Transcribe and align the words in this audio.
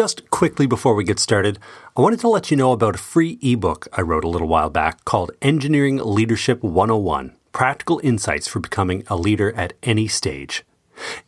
Just 0.00 0.30
quickly 0.30 0.66
before 0.66 0.94
we 0.94 1.04
get 1.04 1.18
started, 1.18 1.58
I 1.94 2.00
wanted 2.00 2.20
to 2.20 2.28
let 2.28 2.50
you 2.50 2.56
know 2.56 2.72
about 2.72 2.94
a 2.94 2.98
free 2.98 3.38
ebook 3.42 3.86
I 3.92 4.00
wrote 4.00 4.24
a 4.24 4.30
little 4.30 4.48
while 4.48 4.70
back 4.70 5.04
called 5.04 5.30
Engineering 5.42 5.98
Leadership 5.98 6.62
101 6.62 7.36
Practical 7.52 8.00
Insights 8.02 8.48
for 8.48 8.60
Becoming 8.60 9.04
a 9.08 9.16
Leader 9.18 9.52
at 9.52 9.74
Any 9.82 10.08
Stage. 10.08 10.64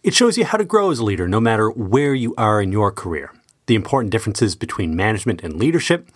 It 0.03 0.15
shows 0.15 0.39
you 0.39 0.47
how 0.47 0.57
to 0.57 0.65
grow 0.65 0.91
as 0.91 1.01
a 1.01 1.05
leader 1.05 1.29
no 1.29 1.39
matter 1.39 1.69
where 1.69 2.15
you 2.15 2.35
are 2.39 2.63
in 2.63 2.73
your 2.73 2.91
career, 2.91 3.35
the 3.67 3.75
important 3.75 4.11
differences 4.11 4.57
between 4.57 4.97
management 4.97 5.43
and 5.43 5.57
leadership, 5.57 6.09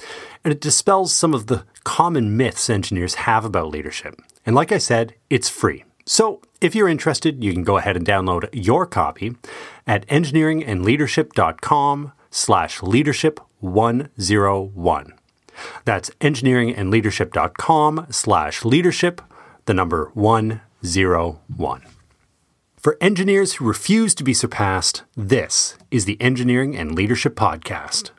and 0.43 0.51
it 0.51 0.63
dispels 0.63 1.15
some 1.15 1.35
of 1.35 1.49
the 1.49 1.67
common 1.85 2.39
myths 2.39 2.71
engineers 2.71 3.17
have 3.17 3.45
about 3.45 3.69
leadership. 3.69 4.19
And 4.47 4.57
like 4.57 4.73
I 4.73 4.79
said, 4.79 5.13
it's 5.29 5.51
free. 5.51 5.85
So 6.07 6.41
if 6.63 6.75
you're 6.75 6.89
interested, 6.89 7.45
you 7.45 7.53
can 7.53 7.65
go 7.65 7.77
ahead 7.77 7.99
and 7.99 8.07
download 8.07 8.49
your 8.55 8.87
copy 8.87 9.37
at 9.87 10.07
engineeringandleadership.com 10.07 12.13
slash 12.31 12.83
leadership 12.83 13.41
101. 13.61 15.13
That's 15.85 16.11
engineeringandleadership.com 16.21 18.07
slash 18.11 18.65
leadership, 18.65 19.23
the 19.65 19.75
number 19.75 20.11
101. 20.15 21.83
For 22.77 22.97
engineers 23.01 23.55
who 23.55 23.65
refuse 23.65 24.15
to 24.15 24.23
be 24.23 24.35
surpassed, 24.35 25.03
this 25.17 25.77
is 25.91 26.05
the 26.05 26.21
Engineering 26.21 26.77
and 26.77 26.95
Leadership 26.95 27.35
Podcast. 27.35 28.11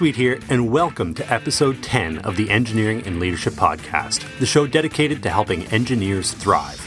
Sweet 0.00 0.16
here, 0.16 0.40
and 0.48 0.72
welcome 0.72 1.12
to 1.12 1.30
episode 1.30 1.82
10 1.82 2.20
of 2.20 2.34
the 2.34 2.48
Engineering 2.48 3.02
and 3.06 3.20
Leadership 3.20 3.52
Podcast, 3.52 4.24
the 4.38 4.46
show 4.46 4.66
dedicated 4.66 5.22
to 5.22 5.28
helping 5.28 5.66
engineers 5.66 6.32
thrive. 6.32 6.80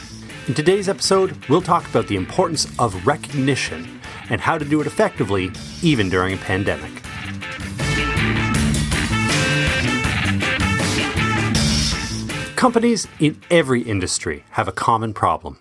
In 0.48 0.56
today's 0.56 0.90
episode, 0.90 1.38
we'll 1.48 1.62
talk 1.62 1.88
about 1.88 2.08
the 2.08 2.16
importance 2.16 2.66
of 2.80 3.06
recognition 3.06 4.02
and 4.32 4.42
how 4.42 4.58
to 4.58 4.66
do 4.66 4.82
it 4.82 4.88
effectively, 4.88 5.52
even 5.84 6.10
during 6.10 6.34
a 6.34 6.38
pandemic. 6.38 6.92
Companies 12.56 13.08
in 13.20 13.40
every 13.52 13.84
industry 13.84 14.44
have 14.50 14.68
a 14.68 14.72
common 14.72 15.14
problem 15.14 15.60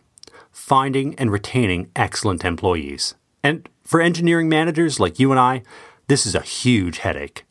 finding 0.50 1.14
and 1.16 1.30
retaining 1.30 1.90
excellent 1.94 2.46
employees. 2.46 3.14
And 3.44 3.68
for 3.84 4.00
engineering 4.00 4.48
managers 4.48 4.98
like 4.98 5.18
you 5.18 5.32
and 5.32 5.38
I, 5.38 5.62
this 6.12 6.26
is 6.26 6.34
a 6.34 6.42
huge 6.42 6.98
headache. 6.98 7.46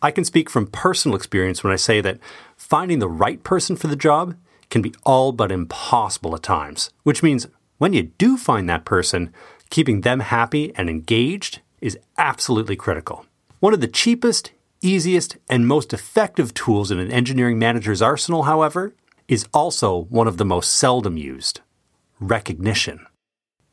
I 0.00 0.12
can 0.12 0.22
speak 0.24 0.48
from 0.48 0.68
personal 0.68 1.16
experience 1.16 1.64
when 1.64 1.72
I 1.72 1.76
say 1.76 2.00
that 2.00 2.20
finding 2.56 3.00
the 3.00 3.08
right 3.08 3.42
person 3.42 3.74
for 3.74 3.88
the 3.88 3.96
job 3.96 4.36
can 4.70 4.82
be 4.82 4.94
all 5.02 5.32
but 5.32 5.50
impossible 5.50 6.32
at 6.36 6.44
times, 6.44 6.90
which 7.02 7.24
means 7.24 7.48
when 7.78 7.92
you 7.92 8.04
do 8.04 8.36
find 8.36 8.68
that 8.68 8.84
person, 8.84 9.32
keeping 9.68 10.02
them 10.02 10.20
happy 10.20 10.72
and 10.76 10.88
engaged 10.88 11.60
is 11.80 11.98
absolutely 12.16 12.76
critical. 12.76 13.26
One 13.58 13.74
of 13.74 13.80
the 13.80 13.88
cheapest, 13.88 14.52
easiest, 14.80 15.36
and 15.50 15.66
most 15.66 15.92
effective 15.92 16.54
tools 16.54 16.92
in 16.92 17.00
an 17.00 17.10
engineering 17.10 17.58
manager's 17.58 18.00
arsenal, 18.00 18.44
however, 18.44 18.94
is 19.26 19.48
also 19.52 20.04
one 20.04 20.28
of 20.28 20.36
the 20.36 20.44
most 20.44 20.72
seldom 20.72 21.16
used 21.16 21.62
recognition. 22.20 23.04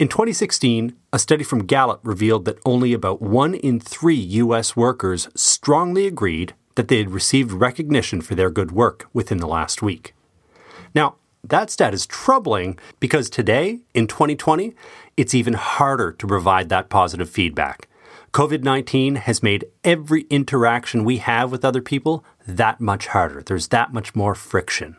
In 0.02 0.08
2016, 0.08 0.96
a 1.14 1.20
study 1.20 1.44
from 1.44 1.68
Gallup 1.68 2.00
revealed 2.02 2.46
that 2.46 2.58
only 2.66 2.92
about 2.92 3.22
one 3.22 3.54
in 3.54 3.80
three 3.80 4.16
U.S. 4.16 4.76
workers 4.76 5.30
strongly 5.36 6.08
agreed 6.08 6.56
that 6.74 6.88
they 6.88 6.98
had 6.98 7.12
received 7.12 7.52
recognition 7.52 8.20
for 8.20 8.34
their 8.34 8.50
good 8.50 8.72
work 8.72 9.08
within 9.14 9.38
the 9.38 9.48
last 9.48 9.84
week. 9.84 10.16
Now, 10.96 11.18
that 11.44 11.70
stat 11.70 11.94
is 11.94 12.08
troubling 12.08 12.80
because 13.00 13.30
today, 13.30 13.82
in 13.94 14.08
2020, 14.08 14.74
it's 15.18 15.36
even 15.36 15.54
harder 15.54 16.12
to 16.14 16.26
provide 16.26 16.70
that 16.70 16.90
positive 16.90 17.30
feedback. 17.30 17.88
COVID 18.34 18.64
19 18.64 19.18
has 19.18 19.44
made 19.44 19.66
every 19.84 20.24
interaction 20.32 21.04
we 21.04 21.18
have 21.18 21.52
with 21.52 21.64
other 21.64 21.84
people 21.84 22.26
that 22.48 22.82
much 22.82 23.06
harder. 23.06 23.44
There's 23.44 23.68
that 23.68 23.94
much 23.94 24.16
more 24.16 24.34
friction. 24.34 24.98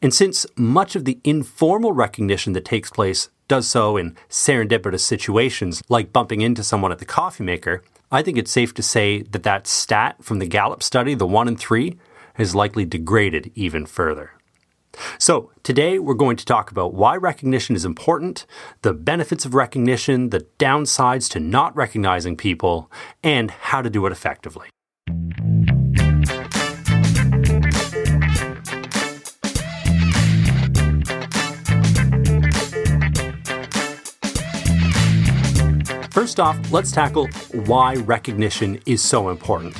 And 0.00 0.14
since 0.14 0.46
much 0.56 0.96
of 0.96 1.04
the 1.04 1.20
informal 1.24 1.92
recognition 1.92 2.54
that 2.54 2.64
takes 2.64 2.88
place 2.88 3.28
does 3.48 3.68
so 3.68 3.96
in 3.96 4.16
serendipitous 4.28 5.00
situations 5.00 5.82
like 5.88 6.12
bumping 6.12 6.40
into 6.40 6.62
someone 6.62 6.92
at 6.92 6.98
the 6.98 7.04
coffee 7.04 7.44
maker, 7.44 7.82
I 8.10 8.22
think 8.22 8.38
it's 8.38 8.50
safe 8.50 8.74
to 8.74 8.82
say 8.82 9.22
that 9.22 9.42
that 9.42 9.66
stat 9.66 10.16
from 10.22 10.38
the 10.38 10.46
Gallup 10.46 10.82
study, 10.82 11.14
the 11.14 11.26
1 11.26 11.48
in 11.48 11.56
3, 11.56 11.98
has 12.34 12.54
likely 12.54 12.84
degraded 12.84 13.50
even 13.54 13.86
further. 13.86 14.32
So, 15.18 15.50
today 15.64 15.98
we're 15.98 16.14
going 16.14 16.36
to 16.36 16.44
talk 16.44 16.70
about 16.70 16.94
why 16.94 17.16
recognition 17.16 17.74
is 17.74 17.84
important, 17.84 18.46
the 18.82 18.92
benefits 18.92 19.44
of 19.44 19.54
recognition, 19.54 20.30
the 20.30 20.46
downsides 20.58 21.28
to 21.30 21.40
not 21.40 21.74
recognizing 21.74 22.36
people, 22.36 22.90
and 23.22 23.50
how 23.50 23.82
to 23.82 23.90
do 23.90 24.06
it 24.06 24.12
effectively. 24.12 24.68
First 36.24 36.40
off, 36.40 36.72
let's 36.72 36.90
tackle 36.90 37.26
why 37.66 37.96
recognition 37.96 38.80
is 38.86 39.02
so 39.02 39.28
important. 39.28 39.74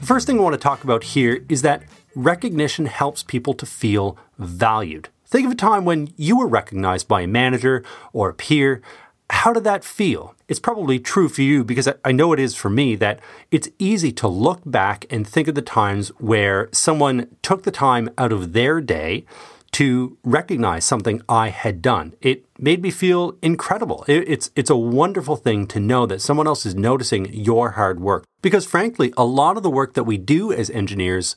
The 0.00 0.06
first 0.06 0.26
thing 0.26 0.38
I 0.38 0.42
want 0.42 0.54
to 0.54 0.58
talk 0.58 0.82
about 0.82 1.04
here 1.04 1.44
is 1.50 1.60
that 1.60 1.82
recognition 2.14 2.86
helps 2.86 3.22
people 3.22 3.52
to 3.52 3.66
feel 3.66 4.16
valued. 4.38 5.10
Think 5.26 5.44
of 5.44 5.52
a 5.52 5.56
time 5.56 5.84
when 5.84 6.08
you 6.16 6.38
were 6.38 6.46
recognized 6.46 7.06
by 7.06 7.20
a 7.20 7.26
manager 7.26 7.84
or 8.14 8.30
a 8.30 8.34
peer. 8.34 8.80
How 9.28 9.52
did 9.52 9.64
that 9.64 9.84
feel? 9.84 10.34
It's 10.48 10.58
probably 10.58 10.98
true 10.98 11.28
for 11.28 11.42
you 11.42 11.64
because 11.64 11.86
I 12.02 12.12
know 12.12 12.32
it 12.32 12.40
is 12.40 12.54
for 12.54 12.70
me 12.70 12.96
that 12.96 13.20
it's 13.50 13.68
easy 13.78 14.10
to 14.12 14.26
look 14.26 14.62
back 14.64 15.04
and 15.10 15.28
think 15.28 15.48
of 15.48 15.54
the 15.54 15.60
times 15.60 16.08
where 16.16 16.70
someone 16.72 17.28
took 17.42 17.64
the 17.64 17.70
time 17.70 18.08
out 18.16 18.32
of 18.32 18.54
their 18.54 18.80
day 18.80 19.26
to 19.72 20.18
recognize 20.24 20.84
something 20.84 21.22
I 21.28 21.48
had 21.48 21.80
done. 21.80 22.14
It 22.20 22.44
made 22.58 22.82
me 22.82 22.90
feel 22.90 23.36
incredible. 23.42 24.04
It, 24.08 24.28
it's 24.28 24.50
it's 24.56 24.70
a 24.70 24.76
wonderful 24.76 25.36
thing 25.36 25.66
to 25.68 25.80
know 25.80 26.06
that 26.06 26.20
someone 26.20 26.46
else 26.46 26.66
is 26.66 26.74
noticing 26.74 27.32
your 27.32 27.72
hard 27.72 28.00
work. 28.00 28.24
Because 28.42 28.66
frankly, 28.66 29.12
a 29.16 29.24
lot 29.24 29.56
of 29.56 29.62
the 29.62 29.70
work 29.70 29.94
that 29.94 30.04
we 30.04 30.18
do 30.18 30.52
as 30.52 30.70
engineers 30.70 31.36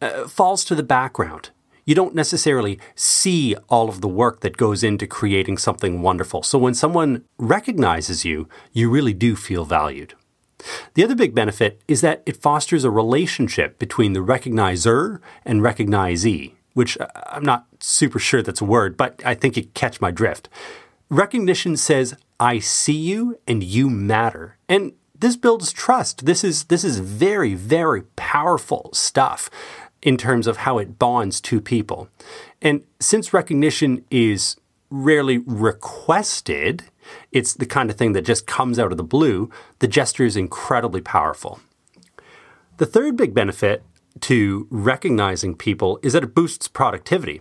uh, 0.00 0.28
falls 0.28 0.64
to 0.66 0.74
the 0.74 0.82
background. 0.82 1.50
You 1.84 1.96
don't 1.96 2.14
necessarily 2.14 2.78
see 2.94 3.56
all 3.68 3.88
of 3.88 4.00
the 4.00 4.08
work 4.08 4.40
that 4.40 4.56
goes 4.56 4.84
into 4.84 5.06
creating 5.06 5.58
something 5.58 6.00
wonderful. 6.00 6.44
So 6.44 6.56
when 6.56 6.74
someone 6.74 7.24
recognizes 7.38 8.24
you, 8.24 8.48
you 8.72 8.88
really 8.88 9.12
do 9.12 9.34
feel 9.34 9.64
valued. 9.64 10.14
The 10.94 11.02
other 11.02 11.16
big 11.16 11.34
benefit 11.34 11.82
is 11.88 12.02
that 12.02 12.22
it 12.24 12.40
fosters 12.40 12.84
a 12.84 12.90
relationship 12.90 13.80
between 13.80 14.12
the 14.12 14.20
recognizer 14.20 15.18
and 15.44 15.60
recognizee 15.60 16.52
which 16.74 16.96
I'm 17.26 17.44
not 17.44 17.66
super 17.80 18.18
sure 18.18 18.42
that's 18.42 18.60
a 18.60 18.66
word, 18.66 18.96
but 18.96 19.20
I 19.24 19.34
think 19.34 19.56
you 19.56 19.64
catch 19.74 20.00
my 20.00 20.10
drift. 20.10 20.48
Recognition 21.10 21.76
says, 21.76 22.14
I 22.40 22.58
see 22.58 22.96
you 22.96 23.38
and 23.46 23.62
you 23.62 23.90
matter. 23.90 24.56
And 24.68 24.92
this 25.14 25.36
builds 25.36 25.72
trust. 25.72 26.26
This 26.26 26.42
is 26.42 26.64
this 26.64 26.82
is 26.84 26.98
very, 26.98 27.54
very 27.54 28.02
powerful 28.16 28.90
stuff 28.92 29.48
in 30.02 30.16
terms 30.16 30.46
of 30.46 30.58
how 30.58 30.78
it 30.78 30.98
bonds 30.98 31.40
two 31.40 31.60
people. 31.60 32.08
And 32.60 32.82
since 32.98 33.32
recognition 33.32 34.04
is 34.10 34.56
rarely 34.90 35.38
requested, 35.38 36.84
it's 37.30 37.54
the 37.54 37.66
kind 37.66 37.88
of 37.88 37.96
thing 37.96 38.12
that 38.12 38.22
just 38.22 38.46
comes 38.46 38.78
out 38.78 38.90
of 38.90 38.98
the 38.98 39.04
blue, 39.04 39.48
the 39.78 39.88
gesture 39.88 40.24
is 40.24 40.36
incredibly 40.36 41.00
powerful. 41.00 41.60
The 42.78 42.86
third 42.86 43.16
big 43.16 43.32
benefit 43.32 43.84
to 44.20 44.66
recognizing 44.70 45.56
people 45.56 45.98
is 46.02 46.12
that 46.12 46.22
it 46.22 46.34
boosts 46.34 46.68
productivity. 46.68 47.40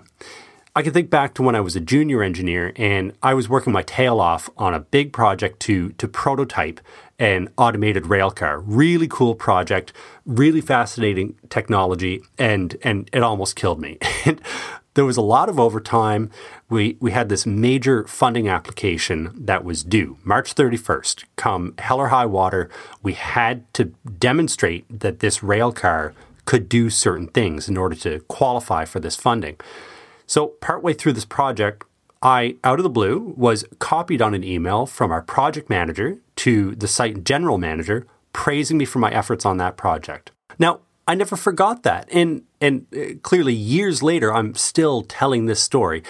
I 0.73 0.83
can 0.83 0.93
think 0.93 1.09
back 1.09 1.33
to 1.33 1.41
when 1.41 1.53
I 1.53 1.59
was 1.59 1.75
a 1.75 1.81
junior 1.81 2.23
engineer 2.23 2.71
and 2.77 3.11
I 3.21 3.33
was 3.33 3.49
working 3.49 3.73
my 3.73 3.81
tail 3.83 4.21
off 4.21 4.49
on 4.57 4.73
a 4.73 4.79
big 4.79 5.11
project 5.11 5.59
to, 5.61 5.89
to 5.93 6.07
prototype 6.07 6.79
an 7.19 7.49
automated 7.57 8.07
rail 8.07 8.31
car. 8.31 8.59
Really 8.61 9.07
cool 9.07 9.35
project, 9.35 9.91
really 10.25 10.61
fascinating 10.61 11.35
technology, 11.49 12.21
and, 12.37 12.77
and 12.83 13.09
it 13.11 13.21
almost 13.21 13.57
killed 13.57 13.81
me. 13.81 13.99
there 14.93 15.05
was 15.05 15.17
a 15.17 15.21
lot 15.21 15.49
of 15.49 15.59
overtime. 15.59 16.31
We, 16.69 16.97
we 16.99 17.11
had 17.11 17.29
this 17.29 17.45
major 17.45 18.07
funding 18.07 18.47
application 18.47 19.31
that 19.35 19.63
was 19.63 19.83
due 19.83 20.17
March 20.23 20.55
31st. 20.55 21.25
Come 21.35 21.73
hell 21.79 21.99
or 21.99 22.07
high 22.07 22.25
water, 22.25 22.69
we 23.03 23.13
had 23.13 23.71
to 23.73 23.85
demonstrate 24.19 24.85
that 25.01 25.19
this 25.19 25.43
rail 25.43 25.71
car 25.71 26.13
could 26.45 26.69
do 26.69 26.89
certain 26.89 27.27
things 27.27 27.69
in 27.69 27.77
order 27.77 27.95
to 27.95 28.19
qualify 28.21 28.85
for 28.85 28.99
this 28.99 29.15
funding. 29.15 29.57
So, 30.25 30.47
partway 30.61 30.93
through 30.93 31.13
this 31.13 31.25
project, 31.25 31.83
I, 32.21 32.55
out 32.63 32.79
of 32.79 32.83
the 32.83 32.89
blue, 32.89 33.33
was 33.35 33.65
copied 33.79 34.21
on 34.21 34.33
an 34.33 34.43
email 34.43 34.85
from 34.85 35.11
our 35.11 35.21
project 35.21 35.69
manager 35.69 36.19
to 36.37 36.75
the 36.75 36.87
site 36.87 37.23
general 37.23 37.57
manager 37.57 38.07
praising 38.33 38.77
me 38.77 38.85
for 38.85 38.99
my 38.99 39.11
efforts 39.11 39.45
on 39.45 39.57
that 39.57 39.77
project. 39.77 40.31
Now, 40.57 40.79
I 41.07 41.15
never 41.15 41.35
forgot 41.35 41.83
that. 41.83 42.07
And 42.11 42.43
And 42.61 42.85
uh, 42.95 43.15
clearly, 43.21 43.53
years 43.53 44.01
later, 44.01 44.33
I'm 44.33 44.55
still 44.55 45.01
telling 45.01 45.47
this 45.47 45.61
story. 45.61 46.03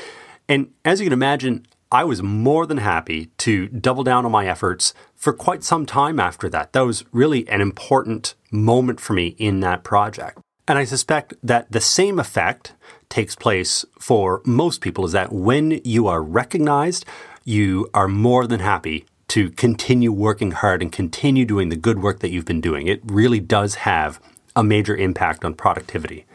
And 0.48 0.72
as 0.84 1.00
you 1.00 1.06
can 1.06 1.13
imagine, 1.13 1.66
I 1.92 2.04
was 2.04 2.22
more 2.22 2.66
than 2.66 2.77
happy 2.77 3.27
to 3.39 3.68
double 3.68 4.04
down 4.04 4.25
on 4.25 4.31
my 4.31 4.45
efforts 4.48 4.94
for 5.22 5.34
quite 5.34 5.64
some 5.64 5.86
time 5.86 6.20
after 6.20 6.50
that. 6.50 6.74
That 6.74 6.82
was 6.82 7.06
really 7.12 7.48
an 7.48 7.62
important 7.62 8.34
moment 8.50 9.00
for 9.00 9.14
me 9.14 9.36
in 9.38 9.60
that 9.60 9.84
project. 9.84 10.40
And 10.68 10.80
I 10.80 10.84
suspect 10.84 11.36
that 11.44 11.72
the 11.72 11.80
same 11.80 12.18
effect 12.18 12.74
takes 13.08 13.36
place 13.36 13.86
for 14.00 14.42
most 14.46 14.82
people 14.82 15.06
is 15.06 15.12
that 15.12 15.32
when 15.32 15.80
you 15.84 16.08
are 16.08 16.24
recognized, 16.24 17.06
you 17.46 17.88
are 17.94 18.08
more 18.08 18.48
than 18.48 18.62
happy 18.62 19.06
to 19.28 19.52
continue 19.52 20.12
working 20.12 20.52
hard 20.52 20.82
and 20.82 20.92
continue 20.92 21.46
doing 21.46 21.70
the 21.70 21.76
good 21.76 22.02
work 22.02 22.20
that 22.20 22.32
you've 22.32 22.46
been 22.46 22.60
doing. 22.60 22.88
It 22.88 23.02
really 23.06 23.40
does 23.40 23.76
have 23.76 24.20
a 24.56 24.64
major 24.64 24.98
impact 24.98 25.46
on 25.46 25.54
productivity. 25.54 26.26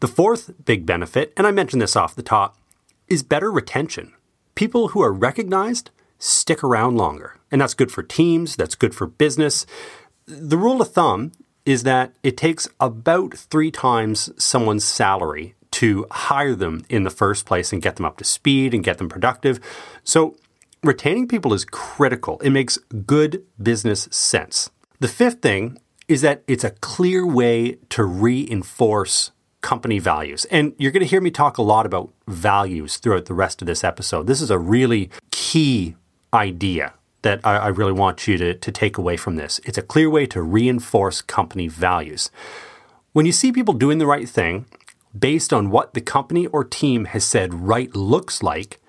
The 0.00 0.08
fourth 0.08 0.64
big 0.64 0.86
benefit, 0.86 1.34
and 1.36 1.46
I 1.46 1.50
mentioned 1.50 1.82
this 1.82 1.96
off 1.96 2.16
the 2.16 2.22
top, 2.22 2.56
is 3.06 3.22
better 3.22 3.52
retention. 3.52 4.14
People 4.54 4.88
who 4.88 5.02
are 5.02 5.12
recognized 5.12 5.90
stick 6.18 6.64
around 6.64 6.96
longer, 6.96 7.36
and 7.50 7.60
that's 7.60 7.74
good 7.74 7.92
for 7.92 8.02
teams, 8.02 8.56
that's 8.56 8.74
good 8.74 8.94
for 8.94 9.06
business. 9.06 9.66
The 10.26 10.58
rule 10.58 10.82
of 10.82 10.92
thumb 10.92 11.32
is 11.64 11.82
that 11.82 12.14
it 12.22 12.36
takes 12.36 12.68
about 12.80 13.34
three 13.34 13.70
times 13.70 14.30
someone's 14.42 14.84
salary 14.84 15.54
to 15.70 16.06
hire 16.10 16.54
them 16.54 16.84
in 16.88 17.02
the 17.02 17.10
first 17.10 17.46
place 17.46 17.72
and 17.72 17.82
get 17.82 17.96
them 17.96 18.06
up 18.06 18.16
to 18.16 18.24
speed 18.24 18.72
and 18.74 18.82
get 18.82 18.98
them 18.98 19.08
productive. 19.08 19.60
So, 20.02 20.36
retaining 20.82 21.28
people 21.28 21.52
is 21.52 21.64
critical. 21.64 22.38
It 22.40 22.50
makes 22.50 22.78
good 23.06 23.44
business 23.62 24.08
sense. 24.10 24.70
The 25.00 25.08
fifth 25.08 25.42
thing 25.42 25.78
is 26.08 26.22
that 26.22 26.42
it's 26.46 26.64
a 26.64 26.70
clear 26.70 27.26
way 27.26 27.76
to 27.90 28.02
reinforce 28.02 29.30
company 29.60 29.98
values. 29.98 30.46
And 30.46 30.74
you're 30.78 30.92
going 30.92 31.02
to 31.02 31.08
hear 31.08 31.20
me 31.20 31.30
talk 31.30 31.58
a 31.58 31.62
lot 31.62 31.84
about 31.84 32.12
values 32.26 32.96
throughout 32.96 33.26
the 33.26 33.34
rest 33.34 33.60
of 33.60 33.66
this 33.66 33.84
episode. 33.84 34.26
This 34.26 34.40
is 34.40 34.50
a 34.50 34.58
really 34.58 35.10
key 35.30 35.96
idea 36.32 36.94
that 37.22 37.40
I, 37.44 37.56
I, 37.56 37.68
really 37.68 37.92
want 37.92 38.28
you 38.28 38.38
to, 38.38 38.54
to 38.54 38.72
take 38.72 38.96
away 38.96 39.16
from 39.16 39.36
this. 39.36 39.60
It's 39.64 39.78
a 39.78 39.82
clear 39.82 40.08
way 40.08 40.26
to 40.26 40.42
reinforce 40.42 41.20
company 41.20 41.66
values. 41.66 42.30
When 43.12 43.26
you 43.26 43.32
see 43.32 43.50
people 43.50 43.74
doing 43.74 43.98
the 43.98 44.06
right 44.06 44.28
thing 44.28 44.66
based 45.18 45.52
on 45.52 45.70
what 45.70 45.94
the 45.94 46.00
company 46.00 46.46
or 46.46 46.64
team 46.64 47.06
has 47.06 47.24
said 47.24 47.54
right 47.54 47.94
looks 47.96 48.42
like, 48.42 48.80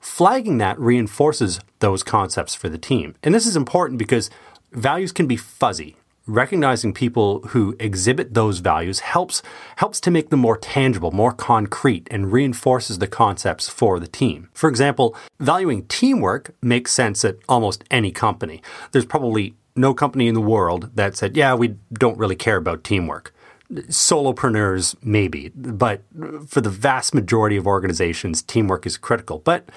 flagging 0.00 0.58
that 0.58 0.78
reinforces 0.78 1.60
those 1.80 2.02
concepts 2.02 2.54
for 2.54 2.68
the 2.68 2.78
team. 2.78 3.14
And 3.22 3.34
this 3.34 3.46
is 3.46 3.56
important 3.56 3.98
because 3.98 4.30
values 4.72 5.12
can 5.12 5.26
be 5.26 5.36
fuzzy 5.36 5.96
recognizing 6.26 6.94
people 6.94 7.40
who 7.48 7.76
exhibit 7.78 8.34
those 8.34 8.58
values 8.58 9.00
helps 9.00 9.42
helps 9.76 10.00
to 10.00 10.10
make 10.10 10.30
them 10.30 10.40
more 10.40 10.56
tangible, 10.56 11.10
more 11.10 11.32
concrete 11.32 12.08
and 12.10 12.32
reinforces 12.32 12.98
the 12.98 13.06
concepts 13.06 13.68
for 13.68 14.00
the 14.00 14.06
team. 14.06 14.48
For 14.54 14.68
example, 14.68 15.16
valuing 15.38 15.86
teamwork 15.86 16.54
makes 16.62 16.92
sense 16.92 17.24
at 17.24 17.36
almost 17.48 17.84
any 17.90 18.10
company. 18.10 18.62
There's 18.92 19.04
probably 19.04 19.54
no 19.76 19.92
company 19.92 20.28
in 20.28 20.34
the 20.34 20.40
world 20.40 20.90
that 20.94 21.16
said, 21.16 21.36
"Yeah, 21.36 21.54
we 21.54 21.76
don't 21.92 22.18
really 22.18 22.36
care 22.36 22.56
about 22.56 22.84
teamwork." 22.84 23.34
Solopreneurs 23.72 24.94
maybe, 25.02 25.50
but 25.54 26.02
for 26.46 26.60
the 26.60 26.70
vast 26.70 27.14
majority 27.14 27.56
of 27.56 27.66
organizations, 27.66 28.42
teamwork 28.42 28.86
is 28.86 28.96
critical. 28.96 29.40
But 29.44 29.68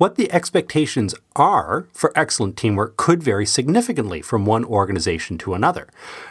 what 0.00 0.14
the 0.14 0.32
expectations 0.32 1.14
are 1.36 1.86
for 1.92 2.10
excellent 2.16 2.56
teamwork 2.56 2.96
could 2.96 3.22
vary 3.22 3.44
significantly 3.44 4.22
from 4.22 4.46
one 4.46 4.64
organization 4.64 5.36
to 5.36 5.52
another. 5.52 5.90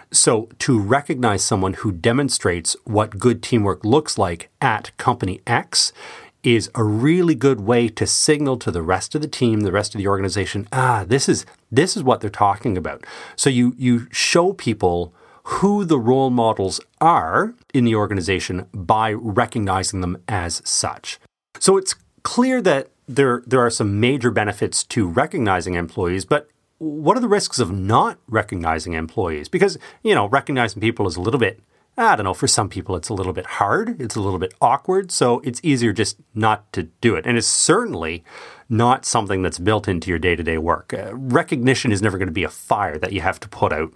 So, 0.09 0.49
to 0.57 0.79
recognize 0.79 1.43
someone 1.43 1.73
who 1.73 1.91
demonstrates 1.91 2.75
what 2.85 3.19
good 3.19 3.43
teamwork 3.43 3.85
looks 3.85 4.17
like 4.17 4.49
at 4.59 4.97
company 4.97 5.41
X 5.45 5.93
is 6.41 6.71
a 6.73 6.83
really 6.83 7.35
good 7.35 7.61
way 7.61 7.87
to 7.89 8.07
signal 8.07 8.57
to 8.57 8.71
the 8.71 8.81
rest 8.81 9.13
of 9.13 9.21
the 9.21 9.27
team, 9.27 9.59
the 9.59 9.71
rest 9.71 9.93
of 9.93 9.99
the 9.99 10.07
organization, 10.07 10.67
ah, 10.73 11.05
this 11.07 11.29
is 11.29 11.45
this 11.71 11.95
is 11.95 12.01
what 12.01 12.21
they're 12.21 12.31
talking 12.31 12.75
about. 12.75 13.05
So 13.35 13.51
you 13.51 13.75
you 13.77 14.07
show 14.09 14.51
people 14.51 15.13
who 15.43 15.85
the 15.85 15.99
role 15.99 16.31
models 16.31 16.81
are 16.99 17.53
in 17.71 17.85
the 17.85 17.93
organization 17.93 18.65
by 18.73 19.13
recognizing 19.13 20.01
them 20.01 20.17
as 20.27 20.63
such. 20.65 21.19
So 21.59 21.77
it's 21.77 21.93
clear 22.23 22.63
that 22.63 22.89
there 23.09 23.43
there 23.45 23.59
are 23.59 23.71
some 23.71 23.99
major 23.99 24.31
benefits 24.31 24.83
to 24.85 25.07
recognizing 25.07 25.73
employees, 25.73 26.25
but 26.25 26.47
what 26.77 27.17
are 27.17 27.19
the 27.19 27.27
risks 27.27 27.59
of 27.59 27.71
not 27.71 28.19
recognizing 28.27 28.93
employees? 28.93 29.49
Because, 29.49 29.77
you 30.01 30.15
know, 30.15 30.29
recognizing 30.29 30.79
people 30.79 31.07
is 31.07 31.17
a 31.17 31.21
little 31.21 31.39
bit 31.39 31.61
I 31.97 32.15
don't 32.15 32.23
know, 32.23 32.33
for 32.33 32.47
some 32.47 32.69
people 32.69 32.95
it's 32.95 33.09
a 33.09 33.13
little 33.13 33.33
bit 33.33 33.45
hard, 33.45 33.99
it's 33.99 34.15
a 34.15 34.21
little 34.21 34.39
bit 34.39 34.53
awkward, 34.61 35.11
so 35.11 35.39
it's 35.39 35.59
easier 35.63 35.91
just 35.91 36.17
not 36.33 36.71
to 36.71 36.83
do 36.83 37.15
it. 37.15 37.25
And 37.25 37.37
it's 37.37 37.45
certainly 37.45 38.23
not 38.69 39.03
something 39.03 39.41
that's 39.41 39.59
built 39.59 39.87
into 39.89 40.09
your 40.09 40.19
day 40.19 40.35
to 40.35 40.43
day 40.43 40.57
work. 40.57 40.93
Uh, 40.93 41.09
recognition 41.13 41.91
is 41.91 42.01
never 42.01 42.17
going 42.17 42.29
to 42.29 42.33
be 42.33 42.45
a 42.45 42.49
fire 42.49 42.97
that 42.99 43.11
you 43.11 43.19
have 43.19 43.39
to 43.41 43.49
put 43.49 43.73
out 43.73 43.91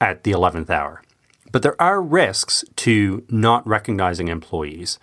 at 0.00 0.24
the 0.24 0.32
11th 0.32 0.68
hour. 0.68 1.02
But 1.50 1.62
there 1.62 1.80
are 1.80 2.02
risks 2.02 2.62
to 2.76 3.24
not 3.30 3.66
recognizing 3.66 4.28
employees. 4.28 4.98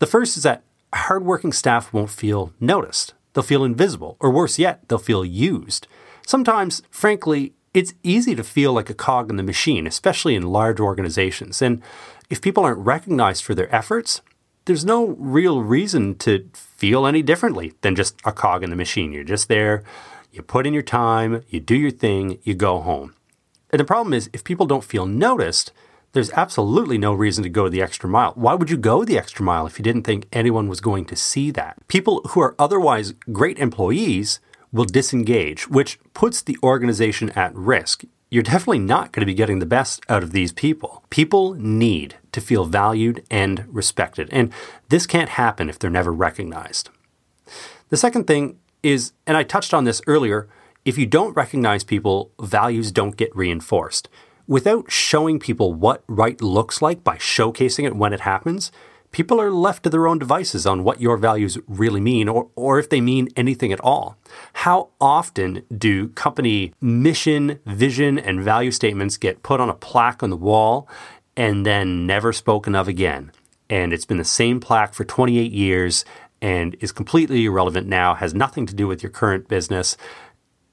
The 0.00 0.06
first 0.06 0.36
is 0.36 0.42
that 0.42 0.64
hardworking 0.94 1.52
staff 1.52 1.92
won't 1.92 2.10
feel 2.10 2.52
noticed. 2.60 3.14
They'll 3.32 3.42
feel 3.42 3.64
invisible, 3.64 4.16
or 4.20 4.30
worse 4.30 4.58
yet, 4.58 4.88
they'll 4.88 4.98
feel 4.98 5.24
used. 5.24 5.86
Sometimes, 6.26 6.82
frankly, 6.90 7.54
it's 7.72 7.94
easy 8.02 8.34
to 8.34 8.44
feel 8.44 8.72
like 8.72 8.90
a 8.90 8.94
cog 8.94 9.30
in 9.30 9.36
the 9.36 9.42
machine, 9.42 9.86
especially 9.86 10.34
in 10.34 10.42
large 10.42 10.78
organizations. 10.78 11.62
And 11.62 11.82
if 12.28 12.42
people 12.42 12.64
aren't 12.64 12.84
recognized 12.84 13.44
for 13.44 13.54
their 13.54 13.74
efforts, 13.74 14.20
there's 14.66 14.84
no 14.84 15.16
real 15.18 15.62
reason 15.62 16.14
to 16.18 16.48
feel 16.52 17.06
any 17.06 17.22
differently 17.22 17.72
than 17.80 17.96
just 17.96 18.20
a 18.24 18.32
cog 18.32 18.62
in 18.62 18.70
the 18.70 18.76
machine. 18.76 19.12
You're 19.12 19.24
just 19.24 19.48
there, 19.48 19.82
you 20.30 20.42
put 20.42 20.66
in 20.66 20.74
your 20.74 20.82
time, 20.82 21.42
you 21.48 21.60
do 21.60 21.74
your 21.74 21.90
thing, 21.90 22.38
you 22.42 22.54
go 22.54 22.80
home. 22.80 23.14
And 23.70 23.80
the 23.80 23.84
problem 23.84 24.12
is, 24.12 24.28
if 24.32 24.44
people 24.44 24.66
don't 24.66 24.84
feel 24.84 25.06
noticed, 25.06 25.72
there's 26.12 26.30
absolutely 26.32 26.98
no 26.98 27.14
reason 27.14 27.42
to 27.42 27.50
go 27.50 27.68
the 27.68 27.82
extra 27.82 28.08
mile. 28.08 28.32
Why 28.34 28.54
would 28.54 28.70
you 28.70 28.76
go 28.76 29.04
the 29.04 29.18
extra 29.18 29.44
mile 29.44 29.66
if 29.66 29.78
you 29.78 29.82
didn't 29.82 30.02
think 30.02 30.28
anyone 30.32 30.68
was 30.68 30.80
going 30.80 31.06
to 31.06 31.16
see 31.16 31.50
that? 31.52 31.76
People 31.88 32.20
who 32.30 32.40
are 32.40 32.54
otherwise 32.58 33.14
great 33.32 33.58
employees 33.58 34.38
will 34.72 34.84
disengage, 34.84 35.68
which 35.68 35.98
puts 36.14 36.42
the 36.42 36.58
organization 36.62 37.30
at 37.30 37.54
risk. 37.54 38.04
You're 38.30 38.42
definitely 38.42 38.78
not 38.78 39.12
going 39.12 39.20
to 39.20 39.26
be 39.26 39.34
getting 39.34 39.58
the 39.58 39.66
best 39.66 40.02
out 40.08 40.22
of 40.22 40.32
these 40.32 40.52
people. 40.52 41.04
People 41.10 41.54
need 41.54 42.16
to 42.32 42.40
feel 42.40 42.64
valued 42.64 43.24
and 43.30 43.66
respected, 43.68 44.28
and 44.32 44.52
this 44.88 45.06
can't 45.06 45.30
happen 45.30 45.68
if 45.68 45.78
they're 45.78 45.90
never 45.90 46.12
recognized. 46.12 46.88
The 47.90 47.98
second 47.98 48.26
thing 48.26 48.58
is, 48.82 49.12
and 49.26 49.36
I 49.36 49.42
touched 49.42 49.74
on 49.74 49.84
this 49.84 50.00
earlier, 50.06 50.48
if 50.84 50.96
you 50.96 51.04
don't 51.04 51.36
recognize 51.36 51.84
people, 51.84 52.32
values 52.40 52.90
don't 52.90 53.16
get 53.16 53.34
reinforced 53.36 54.08
without 54.52 54.92
showing 54.92 55.38
people 55.38 55.72
what 55.72 56.04
right 56.06 56.42
looks 56.42 56.82
like 56.82 57.02
by 57.02 57.16
showcasing 57.16 57.86
it 57.86 57.96
when 57.96 58.12
it 58.12 58.20
happens, 58.20 58.70
people 59.10 59.40
are 59.40 59.50
left 59.50 59.82
to 59.82 59.88
their 59.88 60.06
own 60.06 60.18
devices 60.18 60.66
on 60.66 60.84
what 60.84 61.00
your 61.00 61.16
values 61.16 61.56
really 61.66 62.02
mean 62.02 62.28
or, 62.28 62.50
or 62.54 62.78
if 62.78 62.90
they 62.90 63.00
mean 63.00 63.30
anything 63.34 63.72
at 63.72 63.80
all. 63.80 64.18
How 64.52 64.90
often 65.00 65.62
do 65.74 66.08
company 66.08 66.74
mission, 66.82 67.60
vision, 67.64 68.18
and 68.18 68.42
value 68.42 68.70
statements 68.70 69.16
get 69.16 69.42
put 69.42 69.58
on 69.58 69.70
a 69.70 69.74
plaque 69.74 70.22
on 70.22 70.28
the 70.28 70.36
wall 70.36 70.86
and 71.34 71.64
then 71.64 72.06
never 72.06 72.30
spoken 72.30 72.74
of 72.74 72.88
again? 72.88 73.32
And 73.70 73.90
it's 73.94 74.04
been 74.04 74.18
the 74.18 74.22
same 74.22 74.60
plaque 74.60 74.92
for 74.92 75.06
28 75.06 75.50
years 75.50 76.04
and 76.42 76.76
is 76.78 76.92
completely 76.92 77.46
irrelevant 77.46 77.86
now, 77.86 78.12
has 78.12 78.34
nothing 78.34 78.66
to 78.66 78.74
do 78.74 78.86
with 78.86 79.02
your 79.02 79.12
current 79.12 79.48
business. 79.48 79.96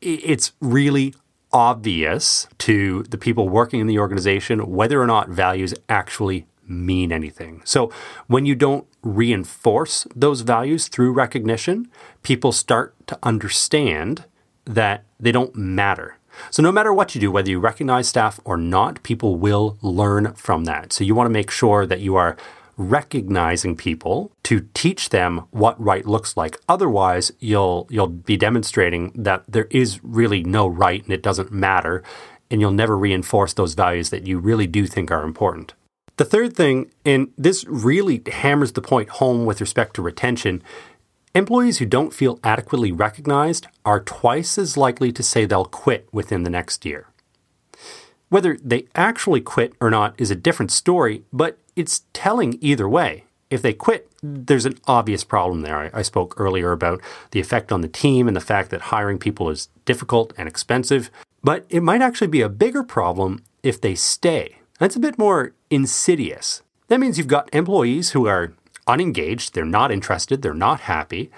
It's 0.02 0.52
really 0.60 1.14
obvious 1.52 2.48
to 2.60 3.04
the 3.04 3.18
people 3.18 3.50
working 3.50 3.80
in 3.80 3.88
the 3.88 4.00
organization 4.00 4.70
whether 4.70 5.02
or 5.02 5.08
not 5.08 5.30
values 5.30 5.74
actually 5.88 6.46
mean 6.68 7.12
anything. 7.12 7.62
So 7.66 7.92
when 8.28 8.46
you 8.46 8.56
don't 8.56 8.86
reinforce 9.02 10.06
those 10.16 10.42
values 10.42 10.88
through 10.88 11.14
recognition, 11.14 11.90
people 12.22 12.52
start 12.52 12.96
to 13.08 13.18
understand 13.24 14.26
that 14.66 15.04
they 15.20 15.32
don't 15.32 15.56
matter. 15.56 16.18
So 16.52 16.62
no 16.62 16.72
matter 16.72 16.94
what 16.94 17.16
you 17.16 17.22
do, 17.22 17.32
whether 17.32 17.50
you 17.50 17.60
recognize 17.60 18.08
staff 18.08 18.40
or 18.46 18.56
not, 18.56 19.02
people 19.04 19.36
will 19.36 19.78
learn 19.82 20.34
from 20.36 20.66
that. 20.66 20.94
So 20.94 21.04
you 21.04 21.16
want 21.16 21.26
to 21.26 21.32
make 21.32 21.52
sure 21.52 21.86
that 21.86 22.00
you 22.00 22.16
are 22.16 22.38
recognizing 22.80 23.76
people 23.76 24.32
to 24.44 24.68
teach 24.74 25.10
them 25.10 25.46
what 25.52 25.80
right 25.80 26.06
looks 26.06 26.38
like. 26.38 26.58
Otherwise, 26.70 27.32
you'll 27.40 27.86
you'll 27.90 28.08
be 28.08 28.38
demonstrating 28.38 29.12
that 29.14 29.44
there 29.48 29.68
is 29.70 30.04
really 30.04 30.44
no 30.44 30.66
right 30.66 31.04
and 31.04 31.12
it 31.12 31.22
doesn't 31.22 31.52
matter 31.52 32.02
and 32.50 32.62
you'll 32.62 32.72
never 32.72 32.98
reinforce 32.98 33.54
those 33.54 33.74
values 33.74 34.10
that 34.10 34.26
you 34.26 34.40
really 34.40 34.66
do 34.66 34.88
think 34.88 35.12
are 35.12 35.24
important. 35.24 35.74
The 36.18 36.26
third 36.26 36.56
thing, 36.56 36.92
and 37.06 37.32
this 37.38 37.64
really 37.66 38.22
hammers 38.32 38.72
the 38.72 38.82
point 38.82 39.10
home 39.10 39.46
with 39.46 39.62
respect 39.62 39.94
to 39.96 40.02
retention, 40.02 40.64
employees 41.36 41.78
who 41.78 41.86
don't 41.86 42.14
feel 42.14 42.40
adequately 42.44 42.92
recognized 42.92 43.68
are 43.86 44.00
twice 44.00 44.58
as 44.58 44.78
likely 44.78 45.12
to 45.12 45.22
say 45.22 45.46
they'll 45.46 45.66
quit 45.66 46.08
within 46.12 46.44
the 46.44 46.50
next 46.50 46.86
year. 46.86 47.08
Whether 48.30 48.58
they 48.64 48.88
actually 48.96 49.42
quit 49.42 49.74
or 49.80 49.90
not 49.90 50.16
is 50.18 50.32
a 50.32 50.36
different 50.36 50.72
story, 50.72 51.24
but 51.32 51.58
it's 51.80 52.04
telling 52.12 52.58
either 52.60 52.90
way. 52.90 53.24
If 53.50 53.62
they 53.62 53.74
quit, 53.74 54.12
there's 54.22 54.66
an 54.66 54.78
obvious 54.86 55.24
problem 55.24 55.62
there. 55.62 55.78
I, 55.78 56.00
I 56.00 56.02
spoke 56.02 56.36
earlier 56.38 56.74
about 56.74 57.02
the 57.32 57.40
effect 57.40 57.72
on 57.72 57.80
the 57.80 57.88
team 57.88 58.28
and 58.28 58.36
the 58.36 58.42
fact 58.42 58.70
that 58.70 58.82
hiring 58.82 59.18
people 59.18 59.50
is 59.50 59.70
difficult 59.86 60.34
and 60.38 60.48
expensive. 60.48 61.10
But 61.42 61.66
it 61.70 61.82
might 61.82 62.02
actually 62.02 62.28
be 62.28 62.42
a 62.42 62.50
bigger 62.50 62.84
problem 62.84 63.44
if 63.64 63.80
they 63.80 63.96
stay. 63.96 64.60
That's 64.78 64.98
a 64.98 65.00
bit 65.00 65.18
more 65.18 65.54
insidious. 65.70 66.62
That 66.90 67.00
means 67.00 67.18
you've 67.18 67.28
got 67.28 67.54
employees 67.56 68.12
who 68.12 68.28
are 68.28 68.54
unengaged, 68.86 69.54
they're 69.54 69.64
not 69.64 69.92
interested, 69.92 70.42
they're 70.42 70.54
not 70.54 70.82
happy, 70.82 71.32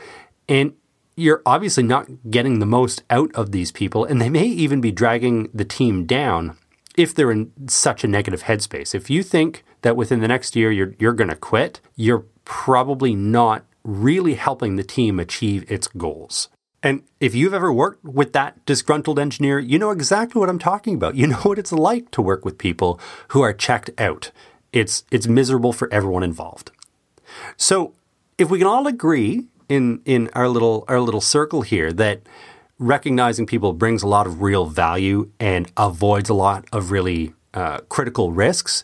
and 0.49 0.73
you're 1.15 1.43
obviously 1.45 1.83
not 1.83 2.07
getting 2.31 2.57
the 2.57 2.65
most 2.65 3.03
out 3.09 3.31
of 3.35 3.51
these 3.51 3.71
people, 3.71 4.05
and 4.05 4.19
they 4.19 4.29
may 4.29 4.45
even 4.45 4.81
be 4.81 4.91
dragging 4.91 5.49
the 5.53 5.65
team 5.65 6.05
down 6.05 6.57
if 6.97 7.13
they're 7.13 7.31
in 7.31 7.51
such 7.67 8.03
a 8.03 8.07
negative 8.07 8.43
headspace. 8.43 8.95
If 8.95 9.09
you 9.09 9.21
think 9.21 9.63
that 9.81 9.95
within 9.95 10.19
the 10.19 10.27
next 10.27 10.55
year 10.55 10.71
you're, 10.71 10.93
you're 10.99 11.13
going 11.13 11.29
to 11.29 11.35
quit, 11.35 11.79
you're 11.95 12.25
probably 12.45 13.15
not 13.15 13.65
really 13.83 14.35
helping 14.35 14.75
the 14.75 14.83
team 14.83 15.19
achieve 15.19 15.69
its 15.71 15.87
goals. 15.87 16.49
And 16.83 17.03
if 17.19 17.35
you've 17.35 17.53
ever 17.53 17.71
worked 17.71 18.03
with 18.03 18.33
that 18.33 18.65
disgruntled 18.65 19.19
engineer, 19.19 19.59
you 19.59 19.77
know 19.77 19.91
exactly 19.91 20.39
what 20.39 20.49
I'm 20.49 20.59
talking 20.59 20.95
about. 20.95 21.15
You 21.15 21.27
know 21.31 21.37
what 21.37 21.59
it's 21.59 21.71
like 21.71 22.11
to 22.11 22.21
work 22.21 22.43
with 22.43 22.57
people 22.57 22.99
who 23.29 23.41
are 23.41 23.53
checked 23.53 23.91
out. 23.97 24.31
It's 24.73 25.03
it's 25.11 25.27
miserable 25.27 25.73
for 25.73 25.91
everyone 25.93 26.23
involved. 26.23 26.71
So, 27.57 27.93
if 28.37 28.49
we 28.49 28.57
can 28.57 28.67
all 28.67 28.87
agree 28.87 29.47
in 29.67 30.01
in 30.05 30.29
our 30.33 30.47
little 30.47 30.85
our 30.87 30.99
little 30.99 31.21
circle 31.21 31.61
here 31.61 31.91
that 31.93 32.21
recognizing 32.79 33.45
people 33.45 33.73
brings 33.73 34.01
a 34.01 34.07
lot 34.07 34.25
of 34.25 34.41
real 34.41 34.65
value 34.65 35.29
and 35.39 35.71
avoids 35.77 36.29
a 36.29 36.33
lot 36.33 36.65
of 36.71 36.89
really 36.89 37.33
uh, 37.53 37.79
critical 37.89 38.31
risks, 38.31 38.83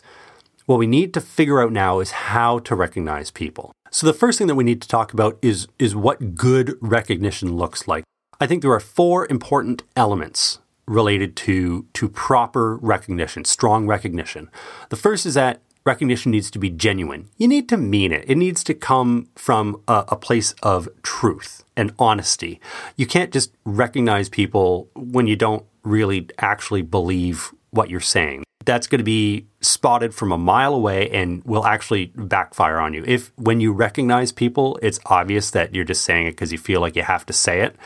what 0.68 0.78
we 0.78 0.86
need 0.86 1.14
to 1.14 1.20
figure 1.22 1.62
out 1.62 1.72
now 1.72 1.98
is 1.98 2.10
how 2.10 2.58
to 2.58 2.74
recognize 2.74 3.30
people. 3.30 3.72
So 3.90 4.06
the 4.06 4.12
first 4.12 4.36
thing 4.36 4.48
that 4.48 4.54
we 4.54 4.64
need 4.64 4.82
to 4.82 4.88
talk 4.88 5.14
about 5.14 5.38
is, 5.40 5.66
is 5.78 5.96
what 5.96 6.34
good 6.34 6.76
recognition 6.82 7.56
looks 7.56 7.88
like. 7.88 8.04
I 8.38 8.46
think 8.46 8.60
there 8.60 8.72
are 8.72 8.78
four 8.78 9.26
important 9.30 9.82
elements 9.96 10.58
related 10.86 11.36
to, 11.36 11.86
to 11.94 12.10
proper 12.10 12.76
recognition, 12.76 13.46
strong 13.46 13.86
recognition. 13.86 14.50
The 14.90 14.96
first 14.96 15.24
is 15.24 15.32
that 15.34 15.62
recognition 15.86 16.32
needs 16.32 16.50
to 16.50 16.58
be 16.58 16.68
genuine. 16.68 17.30
You 17.38 17.48
need 17.48 17.66
to 17.70 17.78
mean 17.78 18.12
it. 18.12 18.26
It 18.28 18.36
needs 18.36 18.62
to 18.64 18.74
come 18.74 19.28
from 19.36 19.80
a, 19.88 20.04
a, 20.08 20.16
place 20.16 20.52
of 20.62 20.86
truth 21.02 21.64
and 21.78 21.94
honesty. 21.98 22.60
You 22.94 23.06
can't 23.06 23.32
just 23.32 23.54
recognize 23.64 24.28
people 24.28 24.90
when 24.94 25.26
you 25.26 25.34
don't 25.34 25.64
really 25.82 26.28
actually 26.36 26.82
believe 26.82 27.54
what 27.70 27.88
you're 27.88 28.00
saying 28.00 28.44
that's 28.64 28.86
going 28.86 28.98
to 28.98 29.04
be 29.04 29.46
spotted 29.60 30.14
from 30.14 30.32
a 30.32 30.38
mile 30.38 30.74
away 30.74 31.08
and 31.10 31.42
will 31.44 31.64
actually 31.64 32.06
backfire 32.14 32.78
on 32.78 32.92
you. 32.92 33.04
If 33.06 33.32
when 33.36 33.60
you 33.60 33.72
recognize 33.72 34.32
people, 34.32 34.78
it's 34.82 35.00
obvious 35.06 35.50
that 35.52 35.74
you're 35.74 35.84
just 35.84 36.04
saying 36.04 36.26
it 36.26 36.32
because 36.32 36.52
you 36.52 36.58
feel 36.58 36.80
like 36.80 36.96
you 36.96 37.02
have 37.02 37.24
to 37.26 37.32
say 37.32 37.60
it, 37.60 37.76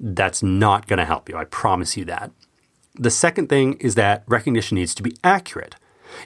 that's 0.00 0.42
not 0.42 0.86
going 0.86 0.98
to 0.98 1.04
help 1.04 1.28
you. 1.28 1.36
I 1.36 1.44
promise 1.44 1.96
you 1.96 2.04
that. 2.06 2.30
The 2.94 3.10
second 3.10 3.48
thing 3.48 3.74
is 3.74 3.96
that 3.96 4.22
recognition 4.26 4.76
needs 4.76 4.94
to 4.94 5.02
be 5.02 5.16
accurate. 5.24 5.76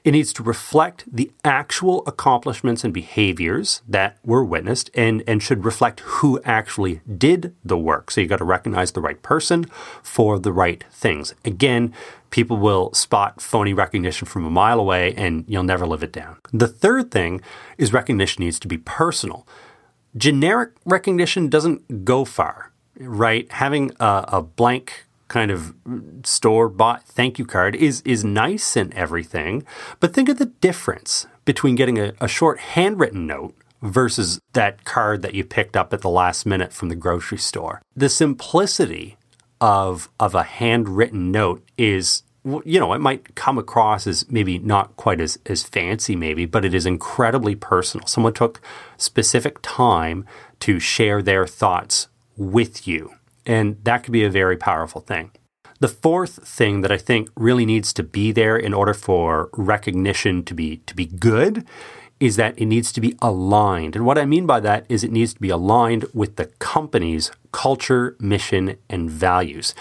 It 0.05 0.13
needs 0.13 0.33
to 0.35 0.43
reflect 0.43 1.05
the 1.11 1.31
actual 1.45 2.03
accomplishments 2.07 2.85
and 2.85 2.93
behaviors 2.93 3.83
that 3.89 4.19
were 4.25 4.45
witnessed 4.45 4.91
and, 4.95 5.23
and 5.27 5.43
should 5.43 5.65
reflect 5.65 6.01
who 6.01 6.41
actually 6.45 7.01
did 7.17 7.55
the 7.65 7.79
work. 7.79 8.11
So 8.11 8.21
you 8.21 8.27
got 8.27 8.39
to 8.39 8.45
recognize 8.45 8.93
the 8.93 9.01
right 9.01 9.21
person 9.23 9.65
for 10.03 10.39
the 10.39 10.53
right 10.53 10.85
things. 10.91 11.35
Again, 11.45 11.93
people 12.31 12.57
will 12.57 12.93
spot 12.95 13.41
phony 13.41 13.73
recognition 13.73 14.27
from 14.27 14.45
a 14.45 14.51
mile 14.51 14.81
away 14.81 15.15
and 15.15 15.45
you'll 15.49 15.63
never 15.63 15.87
live 15.87 16.03
it 16.03 16.13
down. 16.13 16.39
The 16.53 16.69
third 16.69 17.11
thing 17.11 17.41
is 17.77 17.93
recognition 17.93 18.45
needs 18.45 18.59
to 18.61 18.69
be 18.69 18.79
personal. 18.79 19.47
Generic 20.17 20.71
recognition 20.85 21.49
doesn't 21.49 22.05
go 22.05 22.25
far, 22.25 22.73
right? 22.99 23.51
Having 23.53 23.93
a, 24.01 24.25
a 24.29 24.43
blank 24.43 25.07
kind 25.29 25.51
of 25.51 25.75
store 26.25 26.69
bought 26.69 27.05
thank 27.05 27.39
you 27.39 27.47
card 27.47 27.77
is 27.77 28.01
is 28.03 28.25
nice 28.25 28.77
and 28.77 28.93
everything, 28.95 29.65
but 30.01 30.13
think 30.13 30.29
of 30.29 30.39
the 30.39 30.47
difference 30.47 31.27
between 31.45 31.75
getting 31.75 31.99
a, 31.99 32.13
a 32.21 32.29
short 32.29 32.59
handwritten 32.59 33.27
note 33.27 33.55
versus 33.83 34.41
that 34.55 34.85
card 34.85 35.23
that 35.23 35.35
you 35.35 35.45
picked 35.45 35.77
up 35.77 35.93
at 35.93 36.01
the 36.01 36.11
last 36.11 36.45
minute 36.45 36.73
from 36.73 36.89
the 36.89 36.97
grocery 36.97 37.39
store. 37.39 37.81
The 37.95 38.09
simplicity 38.09 39.17
of 39.61 40.09
of 40.21 40.35
a 40.35 40.43
handwritten 40.43 41.31
note 41.31 41.65
is 41.77 42.23
you 42.45 42.79
know 42.79 42.93
it 42.93 43.01
might 43.01 43.35
come 43.35 43.59
across 43.59 44.07
as 44.07 44.29
maybe 44.31 44.59
not 44.59 44.97
quite 44.97 45.21
as 45.21 45.39
as 45.47 45.65
fancy 45.65 46.15
maybe 46.15 46.47
but 46.47 46.65
it 46.65 46.73
is 46.73 46.87
incredibly 46.87 47.55
personal 47.55 48.07
someone 48.07 48.33
took 48.33 48.61
specific 48.97 49.59
time 49.63 50.25
to 50.61 50.79
share 50.79 51.21
their 51.21 51.47
thoughts 51.47 52.07
with 52.37 52.87
you 52.87 53.13
and 53.49 53.77
that 53.83 54.05
could 54.05 54.13
be 54.13 54.25
a 54.25 54.31
very 54.31 54.57
powerful 54.57 55.01
thing 55.01 55.31
the 55.81 55.89
fourth 55.89 56.47
thing 56.47 56.83
that 56.83 56.93
i 56.93 56.99
think 56.99 57.29
really 57.37 57.67
needs 57.67 57.93
to 57.93 58.03
be 58.03 58.31
there 58.31 58.57
in 58.57 58.73
order 58.73 58.95
for 58.95 59.51
recognition 59.55 60.45
to 60.45 60.55
be 60.55 60.77
to 60.79 60.95
be 60.95 61.07
good 61.07 61.67
is 62.21 62.37
that 62.37 62.59
it 62.59 62.67
needs 62.67 62.93
to 62.93 63.01
be 63.01 63.15
aligned. 63.23 63.95
And 63.95 64.05
what 64.05 64.19
I 64.19 64.25
mean 64.25 64.47
by 64.47 64.61
that 64.61 64.85
is 64.89 65.05
it 65.05 65.13
needs 65.13 65.35
to 65.35 65.41
be 65.41 65.51
aligned 65.51 66.07
with 66.13 66.37
the 66.37 66.47
company's 66.59 67.31
culture, 67.53 68.17
mission, 68.19 68.77
and 68.89 69.11
values. 69.11 69.75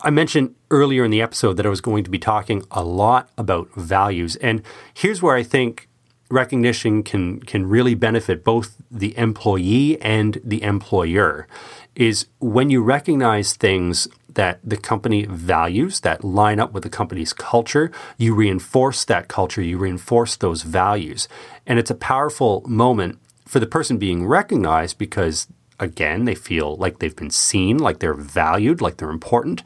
I 0.00 0.10
mentioned 0.10 0.56
earlier 0.70 1.04
in 1.04 1.12
the 1.12 1.22
episode 1.22 1.56
that 1.56 1.66
I 1.66 1.68
was 1.68 1.80
going 1.80 2.02
to 2.04 2.10
be 2.10 2.18
talking 2.18 2.64
a 2.72 2.82
lot 2.82 3.30
about 3.38 3.72
values. 3.76 4.34
And 4.36 4.62
here's 4.92 5.22
where 5.22 5.36
I 5.36 5.44
think 5.44 5.88
recognition 6.32 7.02
can, 7.02 7.40
can 7.40 7.68
really 7.68 7.94
benefit 7.94 8.42
both 8.42 8.76
the 8.90 9.16
employee 9.16 10.00
and 10.00 10.40
the 10.42 10.62
employer 10.62 11.46
is 11.94 12.26
when 12.40 12.70
you 12.70 12.82
recognize 12.82 13.54
things 13.54 14.08
that 14.34 14.58
the 14.64 14.78
company 14.78 15.26
values 15.26 16.00
that 16.00 16.24
line 16.24 16.58
up 16.58 16.72
with 16.72 16.82
the 16.82 16.88
company's 16.88 17.32
culture, 17.32 17.92
you 18.16 18.34
reinforce 18.34 19.04
that 19.04 19.28
culture, 19.28 19.62
you 19.62 19.76
reinforce 19.76 20.36
those 20.36 20.62
values. 20.62 21.28
And 21.66 21.78
it's 21.78 21.90
a 21.90 21.94
powerful 21.94 22.62
moment 22.66 23.18
for 23.46 23.60
the 23.60 23.66
person 23.66 23.98
being 23.98 24.26
recognized 24.26 24.96
because, 24.96 25.48
again, 25.78 26.24
they 26.24 26.34
feel 26.34 26.76
like 26.76 26.98
they've 26.98 27.14
been 27.14 27.30
seen, 27.30 27.76
like 27.76 27.98
they're 27.98 28.14
valued, 28.14 28.80
like 28.80 28.96
they're 28.96 29.10
important. 29.10 29.62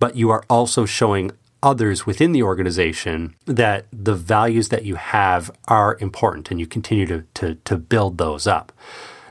But 0.00 0.16
you 0.16 0.30
are 0.30 0.44
also 0.50 0.84
showing 0.84 1.30
others 1.62 2.06
within 2.06 2.32
the 2.32 2.42
organization 2.42 3.34
that 3.46 3.86
the 3.92 4.14
values 4.14 4.68
that 4.68 4.84
you 4.84 4.94
have 4.96 5.50
are 5.66 5.98
important 6.00 6.50
and 6.50 6.60
you 6.60 6.66
continue 6.66 7.06
to, 7.06 7.24
to, 7.34 7.54
to 7.56 7.76
build 7.76 8.18
those 8.18 8.46
up. 8.46 8.72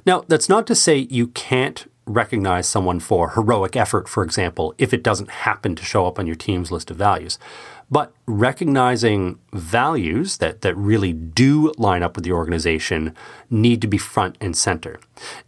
Now, 0.06 0.24
that's 0.28 0.50
not 0.50 0.68
to 0.68 0.76
say 0.76 1.08
you 1.10 1.28
can't 1.28 1.90
recognize 2.06 2.68
someone 2.68 3.00
for 3.00 3.32
heroic 3.32 3.76
effort, 3.76 4.08
for 4.08 4.24
example, 4.24 4.74
if 4.78 4.94
it 4.94 5.04
doesn't 5.04 5.30
happen 5.30 5.76
to 5.76 5.84
show 5.84 6.06
up 6.06 6.18
on 6.18 6.26
your 6.26 6.36
team's 6.36 6.72
list 6.72 6.90
of 6.90 6.98
values. 6.98 7.38
But 7.90 8.14
recognizing 8.26 9.40
values 9.54 10.38
that, 10.38 10.62
that 10.62 10.76
really 10.76 11.14
do 11.14 11.74
line 11.78 12.04
up 12.04 12.16
with 12.16 12.26
the 12.26 12.32
organization 12.32 13.16
need 13.50 13.82
to 13.82 13.88
be 13.88 13.98
front 13.98 14.38
and 14.42 14.56
center. 14.58 15.00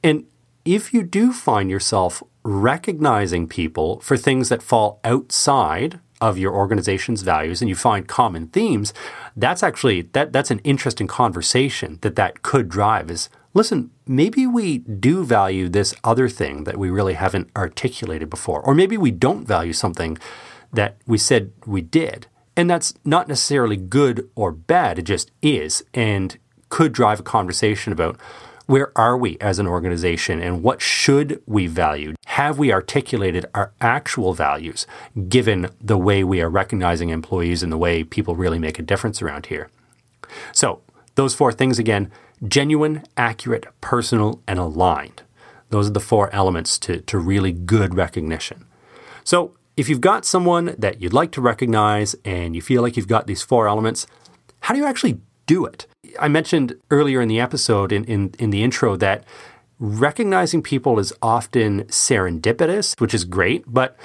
And 0.04 0.26
if 0.66 0.94
you 0.94 1.04
do 1.04 1.34
find 1.34 1.70
yourself 1.70 2.22
recognizing 2.44 3.48
people 3.48 4.00
for 4.00 4.18
things 4.18 4.50
that 4.50 4.64
fall 4.64 5.00
outside 5.04 6.00
of 6.22 6.38
your 6.38 6.54
organization's 6.54 7.22
values 7.22 7.62
and 7.62 7.70
you 7.70 7.76
find 7.76 8.08
common 8.08 8.48
themes, 8.48 8.94
that's 9.36 9.64
actually 9.64 10.02
that 10.14 10.34
that's 10.34 10.52
an 10.52 10.60
interesting 10.60 11.08
conversation 11.08 11.98
that 12.02 12.16
that 12.16 12.42
could 12.42 12.70
drive 12.70 13.10
is 13.10 13.30
listen, 13.54 13.92
maybe 14.06 14.46
we 14.46 14.80
do 14.80 15.24
value 15.24 15.70
this 15.70 15.96
other 16.04 16.30
thing 16.30 16.64
that 16.66 16.78
we 16.78 16.90
really 16.90 17.16
haven't 17.16 17.50
articulated 17.56 18.30
before. 18.30 18.62
Or 18.62 18.76
maybe 18.76 18.98
we 18.98 19.12
don't 19.12 19.48
value 19.48 19.74
something 19.74 20.18
that 20.72 20.98
we 21.08 21.18
said 21.18 21.52
we 21.66 21.82
did. 21.82 22.28
And 22.56 22.70
that's 22.70 22.94
not 23.06 23.28
necessarily 23.28 23.78
good 23.78 24.30
or 24.36 24.52
bad, 24.52 25.00
it 25.00 25.04
just 25.04 25.32
is, 25.42 25.84
and 25.94 26.38
could 26.70 26.92
drive 26.92 27.20
a 27.20 27.24
conversation 27.24 27.94
about 27.94 28.20
where 28.70 28.96
are 28.96 29.18
we 29.18 29.36
as 29.42 29.58
an 29.58 29.66
organization 29.66 30.40
and 30.40 30.62
what 30.62 30.80
should 30.80 31.42
we 31.48 31.66
value? 31.66 32.14
Have 32.28 32.60
we 32.60 32.72
articulated 32.72 33.48
our 33.56 33.74
actual 33.82 34.36
values 34.36 34.86
given 35.28 35.72
the 35.82 35.98
way 35.98 36.24
we 36.24 36.40
are 36.40 36.52
recognizing 36.52 37.10
employees 37.10 37.64
and 37.64 37.72
the 37.72 37.80
way 37.80 38.04
people 38.04 38.36
really 38.36 38.60
make 38.60 38.78
a 38.78 38.84
difference 38.84 39.24
around 39.24 39.48
here? 39.48 39.72
So, 40.52 40.82
those 41.16 41.34
four 41.34 41.52
things 41.52 41.80
again 41.80 42.12
genuine, 42.48 43.02
accurate, 43.18 43.66
personal, 43.82 44.40
and 44.48 44.60
aligned. 44.60 45.24
Those 45.72 45.88
are 45.88 45.94
the 45.94 46.00
four 46.00 46.32
elements 46.32 46.78
to, 46.80 47.02
to 47.02 47.18
really 47.18 47.52
good 47.52 47.96
recognition. 47.96 48.66
So, 49.24 49.56
if 49.78 49.90
you've 49.90 50.00
got 50.00 50.26
someone 50.26 50.76
that 50.78 51.02
you'd 51.02 51.12
like 51.12 51.32
to 51.32 51.42
recognize 51.42 52.16
and 52.24 52.56
you 52.56 52.62
feel 52.62 52.84
like 52.84 52.98
you've 52.98 53.08
got 53.08 53.26
these 53.26 53.42
four 53.42 53.68
elements, 53.68 54.06
how 54.60 54.76
do 54.76 54.80
you 54.80 54.86
actually 54.86 55.22
do 55.48 55.66
it? 55.66 55.88
I 56.20 56.28
mentioned 56.28 56.76
earlier 56.90 57.22
in 57.22 57.28
the 57.28 57.40
episode, 57.40 57.92
in, 57.92 58.04
in, 58.06 58.34
in 58.40 58.50
the 58.50 58.64
intro, 58.64 58.96
that 58.98 59.24
recognizing 59.80 60.62
people 60.62 61.00
is 61.00 61.14
often 61.22 61.84
serendipitous, 61.86 63.00
which 63.00 63.14
is 63.14 63.24
great, 63.24 63.64
but 63.68 63.98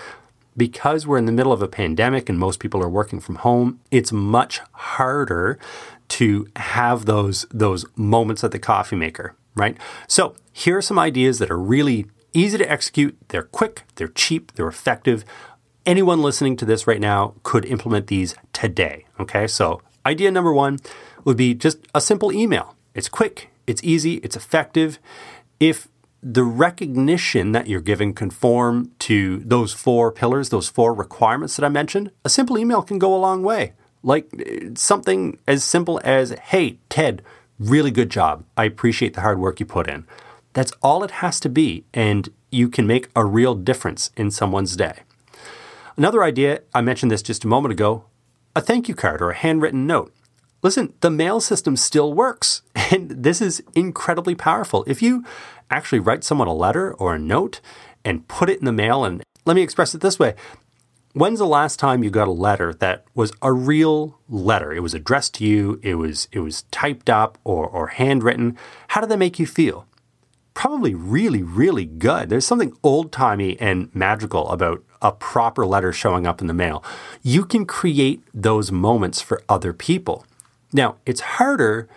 because 0.56 1.06
we're 1.06 1.18
in 1.18 1.26
the 1.26 1.32
middle 1.32 1.52
of 1.52 1.62
a 1.62 1.68
pandemic 1.68 2.28
and 2.28 2.38
most 2.38 2.60
people 2.60 2.82
are 2.82 2.88
working 2.88 3.20
from 3.20 3.36
home, 3.36 3.80
it's 3.90 4.12
much 4.12 4.60
harder 4.72 5.58
to 6.06 6.46
have 6.56 7.06
those 7.06 7.46
those 7.50 7.84
moments 7.96 8.44
at 8.44 8.52
the 8.52 8.58
coffee 8.58 8.96
maker, 8.96 9.34
right? 9.54 9.76
So, 10.06 10.36
here 10.52 10.76
are 10.76 10.82
some 10.82 10.98
ideas 10.98 11.38
that 11.38 11.50
are 11.50 11.58
really 11.58 12.06
easy 12.32 12.58
to 12.58 12.70
execute, 12.70 13.16
they're 13.28 13.44
quick, 13.44 13.82
they're 13.96 14.08
cheap, 14.08 14.52
they're 14.52 14.68
effective. 14.68 15.24
Anyone 15.86 16.22
listening 16.22 16.56
to 16.58 16.64
this 16.64 16.86
right 16.86 17.00
now 17.00 17.34
could 17.42 17.64
implement 17.64 18.06
these 18.06 18.34
today, 18.52 19.06
okay? 19.18 19.46
So, 19.46 19.82
idea 20.06 20.30
number 20.30 20.52
1 20.52 20.78
would 21.24 21.36
be 21.36 21.54
just 21.54 21.78
a 21.94 22.00
simple 22.00 22.32
email. 22.32 22.76
It's 22.94 23.08
quick, 23.08 23.50
it's 23.66 23.82
easy, 23.82 24.14
it's 24.16 24.36
effective. 24.36 24.98
If 25.58 25.88
the 26.22 26.44
recognition 26.44 27.52
that 27.52 27.66
you're 27.66 27.80
giving 27.80 28.14
conform 28.14 28.92
to 28.98 29.38
those 29.38 29.72
four 29.72 30.10
pillars, 30.10 30.48
those 30.48 30.68
four 30.68 30.94
requirements 30.94 31.56
that 31.56 31.64
I 31.64 31.68
mentioned, 31.68 32.10
a 32.24 32.30
simple 32.30 32.58
email 32.58 32.82
can 32.82 32.98
go 32.98 33.14
a 33.14 33.18
long 33.18 33.42
way. 33.42 33.74
Like 34.02 34.28
uh, 34.34 34.70
something 34.74 35.38
as 35.46 35.64
simple 35.64 36.00
as, 36.04 36.30
hey, 36.32 36.78
Ted, 36.88 37.22
really 37.58 37.90
good 37.90 38.10
job. 38.10 38.44
I 38.56 38.64
appreciate 38.64 39.14
the 39.14 39.20
hard 39.20 39.38
work 39.38 39.60
you 39.60 39.66
put 39.66 39.88
in. 39.88 40.06
That's 40.54 40.72
all 40.82 41.04
it 41.04 41.10
has 41.10 41.40
to 41.40 41.48
be, 41.48 41.84
and 41.92 42.28
you 42.50 42.68
can 42.68 42.86
make 42.86 43.10
a 43.14 43.24
real 43.24 43.54
difference 43.54 44.10
in 44.16 44.30
someone's 44.30 44.76
day. 44.76 45.00
Another 45.96 46.24
idea, 46.24 46.60
I 46.72 46.80
mentioned 46.80 47.10
this 47.10 47.22
just 47.22 47.44
a 47.44 47.48
moment 47.48 47.72
ago 47.72 48.04
a 48.56 48.60
thank 48.60 48.88
you 48.88 48.94
card 48.94 49.20
or 49.20 49.30
a 49.30 49.34
handwritten 49.34 49.86
note. 49.86 50.14
Listen, 50.64 50.94
the 51.00 51.10
mail 51.10 51.38
system 51.40 51.76
still 51.76 52.12
works, 52.12 52.62
and 52.74 53.10
this 53.10 53.40
is 53.40 53.62
incredibly 53.76 54.34
powerful. 54.34 54.82
If 54.88 55.00
you 55.00 55.24
actually 55.70 56.00
write 56.00 56.24
someone 56.24 56.48
a 56.48 56.54
letter 56.54 56.92
or 56.94 57.14
a 57.14 57.18
note 57.18 57.60
and 58.04 58.26
put 58.28 58.50
it 58.50 58.58
in 58.58 58.64
the 58.64 58.72
mail. 58.72 59.04
And 59.04 59.22
let 59.44 59.54
me 59.54 59.62
express 59.62 59.94
it 59.94 60.00
this 60.00 60.18
way 60.18 60.34
When's 61.12 61.38
the 61.38 61.46
last 61.46 61.78
time 61.78 62.02
you 62.02 62.10
got 62.10 62.26
a 62.26 62.32
letter 62.32 62.74
that 62.74 63.04
was 63.14 63.32
a 63.40 63.52
real 63.52 64.18
letter? 64.28 64.72
It 64.72 64.80
was 64.80 64.94
addressed 64.94 65.34
to 65.34 65.44
you, 65.44 65.78
it 65.82 65.94
was, 65.94 66.28
it 66.32 66.40
was 66.40 66.62
typed 66.70 67.08
up 67.08 67.38
or, 67.44 67.66
or 67.66 67.88
handwritten. 67.88 68.58
How 68.88 69.00
did 69.00 69.10
that 69.10 69.18
make 69.18 69.38
you 69.38 69.46
feel? 69.46 69.86
Probably 70.54 70.94
really, 70.94 71.42
really 71.42 71.84
good. 71.84 72.28
There's 72.28 72.46
something 72.46 72.76
old 72.82 73.12
timey 73.12 73.58
and 73.60 73.94
magical 73.94 74.48
about 74.50 74.84
a 75.02 75.12
proper 75.12 75.66
letter 75.66 75.92
showing 75.92 76.26
up 76.26 76.40
in 76.40 76.46
the 76.46 76.54
mail. 76.54 76.82
You 77.22 77.44
can 77.44 77.64
create 77.64 78.22
those 78.32 78.72
moments 78.72 79.20
for 79.20 79.42
other 79.48 79.72
people. 79.72 80.24
Now, 80.74 80.96
it's 81.06 81.20
harder 81.20 81.88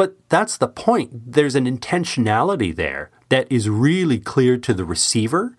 but 0.00 0.16
that's 0.30 0.56
the 0.56 0.66
point. 0.66 1.32
There's 1.32 1.54
an 1.54 1.66
intentionality 1.66 2.74
there 2.74 3.10
that 3.28 3.46
is 3.52 3.68
really 3.68 4.18
clear 4.18 4.56
to 4.56 4.72
the 4.72 4.86
receiver 4.86 5.54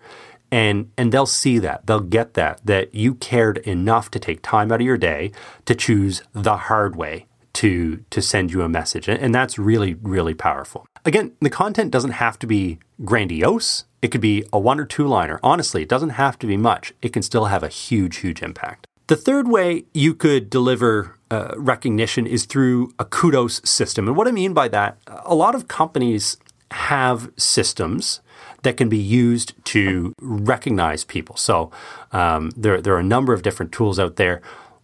and 0.50 0.90
and 0.98 1.12
they'll 1.12 1.26
see 1.26 1.60
that. 1.60 1.86
They'll 1.86 2.00
get 2.00 2.34
that 2.34 2.58
that 2.64 2.92
you 2.92 3.14
cared 3.14 3.58
enough 3.58 4.10
to 4.10 4.18
take 4.18 4.42
time 4.42 4.72
out 4.72 4.80
of 4.80 4.86
your 4.86 4.98
day 4.98 5.30
to 5.66 5.76
choose 5.76 6.24
the 6.32 6.56
hard 6.56 6.96
way 6.96 7.26
to 7.52 8.04
to 8.10 8.20
send 8.20 8.50
you 8.50 8.62
a 8.62 8.68
message. 8.68 9.08
And 9.08 9.32
that's 9.32 9.60
really 9.60 9.94
really 9.94 10.34
powerful. 10.34 10.86
Again, 11.04 11.36
the 11.40 11.48
content 11.48 11.92
doesn't 11.92 12.18
have 12.24 12.36
to 12.40 12.46
be 12.48 12.80
grandiose. 13.04 13.84
It 14.02 14.08
could 14.08 14.20
be 14.20 14.44
a 14.52 14.58
one 14.58 14.80
or 14.80 14.86
two 14.86 15.06
liner. 15.06 15.38
Honestly, 15.44 15.82
it 15.82 15.88
doesn't 15.88 16.18
have 16.24 16.36
to 16.40 16.48
be 16.48 16.56
much. 16.56 16.92
It 17.00 17.12
can 17.12 17.22
still 17.22 17.44
have 17.44 17.62
a 17.62 17.68
huge 17.68 18.16
huge 18.16 18.42
impact. 18.42 18.88
The 19.06 19.16
third 19.16 19.46
way 19.46 19.84
you 19.94 20.14
could 20.14 20.50
deliver 20.50 21.18
uh, 21.32 21.54
recognition 21.56 22.26
is 22.26 22.44
through 22.44 22.92
a 22.98 23.06
kudos 23.06 23.62
system. 23.64 24.06
And 24.06 24.16
what 24.18 24.28
I 24.28 24.32
mean 24.32 24.52
by 24.52 24.68
that, 24.68 24.98
a 25.24 25.34
lot 25.34 25.54
of 25.54 25.66
companies 25.66 26.36
have 26.72 27.30
systems 27.38 28.20
that 28.64 28.76
can 28.76 28.90
be 28.90 28.98
used 28.98 29.54
to 29.64 30.12
recognize 30.20 31.04
people. 31.04 31.36
So 31.36 31.70
um, 32.12 32.50
there, 32.54 32.82
there 32.82 32.94
are 32.94 32.98
a 32.98 33.14
number 33.16 33.32
of 33.32 33.40
different 33.40 33.72
tools 33.72 33.98
out 33.98 34.16
there. 34.16 34.42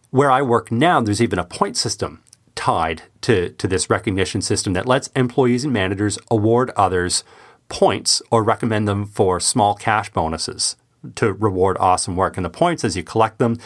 Where 0.08 0.30
I 0.30 0.40
work 0.40 0.72
now, 0.72 1.02
there's 1.02 1.20
even 1.20 1.38
a 1.38 1.44
point 1.44 1.76
system 1.76 2.22
tied 2.54 3.02
to, 3.20 3.50
to 3.50 3.68
this 3.68 3.90
recognition 3.90 4.40
system 4.40 4.72
that 4.72 4.86
lets 4.86 5.08
employees 5.08 5.64
and 5.64 5.72
managers 5.72 6.18
award 6.30 6.70
others 6.76 7.24
points 7.68 8.22
or 8.30 8.42
recommend 8.42 8.88
them 8.88 9.04
for 9.04 9.38
small 9.38 9.74
cash 9.74 10.10
bonuses 10.10 10.76
to 11.16 11.34
reward 11.34 11.76
awesome 11.78 12.16
work. 12.16 12.38
And 12.38 12.44
the 12.44 12.50
points, 12.50 12.84
as 12.84 12.96
you 12.96 13.02
collect 13.02 13.38
them, 13.38 13.58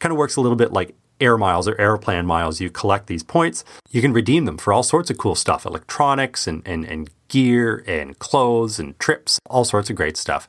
kind 0.00 0.12
of 0.12 0.18
works 0.18 0.36
a 0.36 0.42
little 0.42 0.56
bit 0.56 0.70
like 0.70 0.94
air 1.20 1.38
miles 1.38 1.66
or 1.68 1.80
airplane 1.80 2.26
miles. 2.26 2.60
You 2.60 2.70
collect 2.70 3.06
these 3.06 3.22
points, 3.22 3.64
you 3.90 4.00
can 4.00 4.12
redeem 4.12 4.44
them 4.44 4.58
for 4.58 4.72
all 4.72 4.82
sorts 4.82 5.10
of 5.10 5.18
cool 5.18 5.34
stuff 5.34 5.66
electronics 5.66 6.46
and, 6.46 6.62
and, 6.66 6.84
and 6.84 7.10
gear 7.28 7.84
and 7.86 8.18
clothes 8.18 8.78
and 8.78 8.98
trips, 8.98 9.38
all 9.48 9.64
sorts 9.64 9.90
of 9.90 9.96
great 9.96 10.16
stuff. 10.16 10.48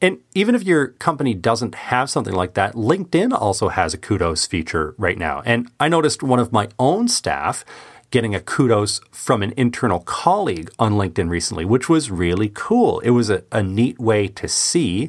And 0.00 0.18
even 0.34 0.56
if 0.56 0.64
your 0.64 0.88
company 0.88 1.32
doesn't 1.32 1.76
have 1.76 2.10
something 2.10 2.34
like 2.34 2.54
that, 2.54 2.74
LinkedIn 2.74 3.32
also 3.32 3.68
has 3.68 3.94
a 3.94 3.98
kudos 3.98 4.46
feature 4.46 4.96
right 4.98 5.16
now. 5.16 5.42
And 5.44 5.70
I 5.78 5.88
noticed 5.88 6.24
one 6.24 6.40
of 6.40 6.50
my 6.50 6.68
own 6.78 7.06
staff 7.06 7.64
getting 8.10 8.34
a 8.34 8.40
kudos 8.40 9.00
from 9.12 9.42
an 9.42 9.54
internal 9.56 10.00
colleague 10.00 10.70
on 10.78 10.94
LinkedIn 10.94 11.30
recently, 11.30 11.64
which 11.64 11.88
was 11.88 12.10
really 12.10 12.50
cool. 12.52 12.98
It 13.00 13.10
was 13.10 13.30
a, 13.30 13.44
a 13.52 13.62
neat 13.62 13.98
way 14.00 14.26
to 14.28 14.48
see 14.48 15.08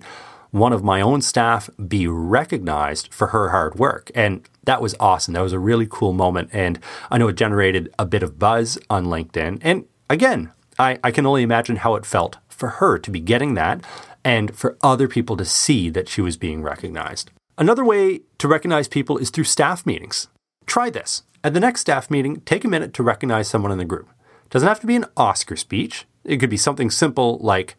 one 0.54 0.72
of 0.72 0.84
my 0.84 1.02
own 1.02 1.20
staff 1.20 1.68
be 1.88 2.08
recognized 2.08 3.12
for 3.12 3.28
her 3.28 3.50
hard 3.50 3.74
work. 3.74 4.12
And 4.14 4.48
that 4.66 4.84
was 4.84 4.96
awesome. 5.00 5.34
That 5.34 5.42
was 5.42 5.52
a 5.52 5.58
really 5.58 5.88
cool 5.90 6.14
moment. 6.14 6.52
And 6.54 6.80
I 7.10 7.18
know 7.18 7.28
it 7.28 7.36
generated 7.36 7.92
a 7.98 8.06
bit 8.06 8.22
of 8.22 8.38
buzz 8.38 8.78
on 8.88 9.06
LinkedIn. 9.06 9.58
And 9.64 9.86
again, 10.12 10.52
I, 10.78 11.00
I 11.04 11.10
can 11.10 11.26
only 11.26 11.42
imagine 11.42 11.78
how 11.78 11.96
it 11.96 12.06
felt 12.06 12.38
for 12.48 12.70
her 12.70 13.00
to 13.00 13.10
be 13.10 13.20
getting 13.20 13.56
that 13.56 13.84
and 14.24 14.56
for 14.56 14.78
other 14.84 15.08
people 15.08 15.36
to 15.38 15.44
see 15.44 15.90
that 15.90 16.08
she 16.08 16.22
was 16.22 16.38
being 16.38 16.62
recognized. 16.62 17.32
Another 17.58 17.84
way 17.84 18.22
to 18.38 18.48
recognize 18.48 18.88
people 18.88 19.18
is 19.18 19.32
through 19.32 19.46
staff 19.46 19.88
meetings. 19.88 20.28
Try 20.68 20.92
this. 20.92 21.24
At 21.44 21.56
the 21.56 21.60
next 21.60 21.82
staff 21.82 22.12
meeting, 22.12 22.42
take 22.42 22.64
a 22.64 22.70
minute 22.70 22.94
to 22.94 23.04
recognize 23.04 23.48
someone 23.48 23.72
in 23.72 23.80
the 23.80 23.86
group. 23.86 24.08
Doesn't 24.52 24.70
have 24.70 24.80
to 24.82 24.88
be 24.88 24.96
an 24.96 25.08
Oscar 25.18 25.56
speech. 25.56 26.06
It 26.24 26.38
could 26.38 26.52
be 26.52 26.58
something 26.58 26.92
simple 26.92 27.40
like, 27.40 27.76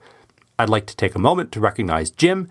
I'd 0.59 0.69
like 0.69 0.87
to 0.87 0.97
take 0.97 1.15
a 1.15 1.19
moment 1.19 1.53
to 1.53 1.61
recognize 1.61 2.11
Jim. 2.11 2.49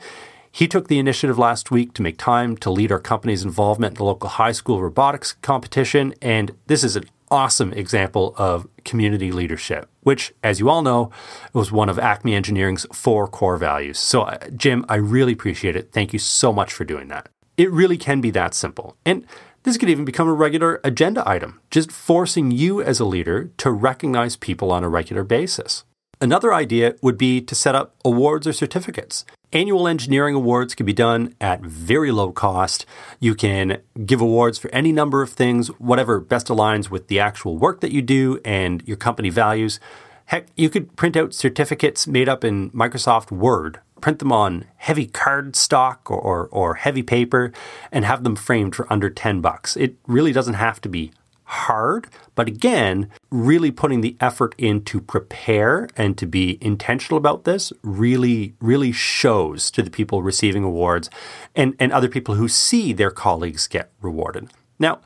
He 0.51 0.67
took 0.67 0.87
the 0.87 0.99
initiative 0.99 1.39
last 1.39 1.71
week 1.71 1.93
to 1.93 2.01
make 2.01 2.17
time 2.17 2.57
to 2.57 2.69
lead 2.69 2.91
our 2.91 2.99
company's 2.99 3.43
involvement 3.43 3.93
in 3.93 3.97
the 3.97 4.03
local 4.03 4.29
high 4.29 4.51
school 4.51 4.81
robotics 4.81 5.33
competition, 5.41 6.13
and 6.21 6.55
this 6.67 6.83
is 6.83 6.95
an 6.95 7.05
awesome 7.31 7.73
example 7.73 8.35
of 8.37 8.67
community 8.85 9.31
leadership, 9.31 9.89
which, 10.01 10.31
as 10.43 10.59
you 10.59 10.69
all 10.69 10.83
know, 10.83 11.09
was 11.53 11.71
one 11.71 11.89
of 11.89 11.97
Acme 11.97 12.35
Engineering's 12.35 12.85
four 12.93 13.27
core 13.27 13.57
values. 13.57 13.97
So, 13.97 14.21
uh, 14.21 14.37
Jim, 14.55 14.85
I 14.87 14.95
really 14.95 15.33
appreciate 15.33 15.75
it. 15.75 15.91
Thank 15.91 16.13
you 16.13 16.19
so 16.19 16.53
much 16.53 16.71
for 16.71 16.83
doing 16.83 17.07
that. 17.07 17.29
It 17.57 17.71
really 17.71 17.97
can 17.97 18.21
be 18.21 18.29
that 18.31 18.53
simple. 18.53 18.95
And 19.05 19.25
this 19.63 19.77
could 19.77 19.89
even 19.89 20.05
become 20.05 20.27
a 20.27 20.33
regular 20.33 20.79
agenda 20.83 21.27
item, 21.27 21.61
just 21.71 21.91
forcing 21.91 22.51
you 22.51 22.81
as 22.81 22.99
a 22.99 23.05
leader 23.05 23.49
to 23.57 23.71
recognize 23.71 24.35
people 24.35 24.71
on 24.71 24.83
a 24.83 24.89
regular 24.89 25.23
basis. 25.23 25.83
Another 26.21 26.53
idea 26.53 26.95
would 27.01 27.17
be 27.17 27.41
to 27.41 27.55
set 27.55 27.75
up 27.75 27.95
awards 28.05 28.47
or 28.47 28.53
certificates. 28.53 29.25
Annual 29.51 29.87
engineering 29.87 30.33
awards 30.33 30.73
can 30.73 30.85
be 30.85 30.93
done 30.93 31.35
at 31.39 31.61
very 31.61 32.11
low 32.11 32.31
cost. 32.31 32.85
You 33.19 33.35
can 33.35 33.81
give 34.05 34.21
awards 34.21 34.57
for 34.57 34.71
any 34.71 34.91
number 34.91 35.21
of 35.21 35.29
things, 35.29 35.67
whatever 35.79 36.19
best 36.19 36.47
aligns 36.47 36.89
with 36.89 37.07
the 37.07 37.19
actual 37.19 37.57
work 37.57 37.81
that 37.81 37.91
you 37.91 38.01
do 38.01 38.39
and 38.43 38.81
your 38.87 38.97
company 38.97 39.29
values. 39.29 39.79
Heck, 40.25 40.47
you 40.55 40.69
could 40.69 40.95
print 40.95 41.15
out 41.15 41.33
certificates 41.33 42.07
made 42.07 42.29
up 42.29 42.43
in 42.43 42.71
Microsoft 42.71 43.29
Word, 43.29 43.79
print 44.01 44.19
them 44.19 44.31
on 44.31 44.65
heavy 44.77 45.05
card 45.05 45.55
stock 45.55 46.09
or, 46.09 46.17
or, 46.17 46.47
or 46.47 46.75
heavy 46.75 47.03
paper, 47.03 47.51
and 47.91 48.05
have 48.05 48.23
them 48.23 48.35
framed 48.35 48.73
for 48.73 48.91
under 48.91 49.09
10 49.09 49.41
bucks. 49.41 49.75
It 49.75 49.97
really 50.07 50.31
doesn't 50.31 50.55
have 50.55 50.81
to 50.81 50.89
be 50.89 51.11
hard, 51.43 52.07
but 52.33 52.47
again, 52.47 53.11
really 53.33 53.71
putting 53.71 54.01
the 54.01 54.15
effort 54.19 54.53
in 54.59 54.83
to 54.83 55.01
prepare 55.01 55.89
and 55.97 56.15
to 56.19 56.27
be 56.27 56.59
intentional 56.61 57.17
about 57.17 57.45
this 57.45 57.73
really, 57.81 58.53
really 58.61 58.91
shows 58.91 59.71
to 59.71 59.81
the 59.81 59.89
people 59.89 60.21
receiving 60.21 60.63
awards 60.63 61.09
and, 61.55 61.75
and 61.79 61.91
other 61.91 62.07
people 62.07 62.35
who 62.35 62.47
see 62.47 62.93
their 62.93 63.09
colleagues 63.09 63.67
get 63.67 63.89
rewarded. 64.01 64.51
Now, 64.77 65.01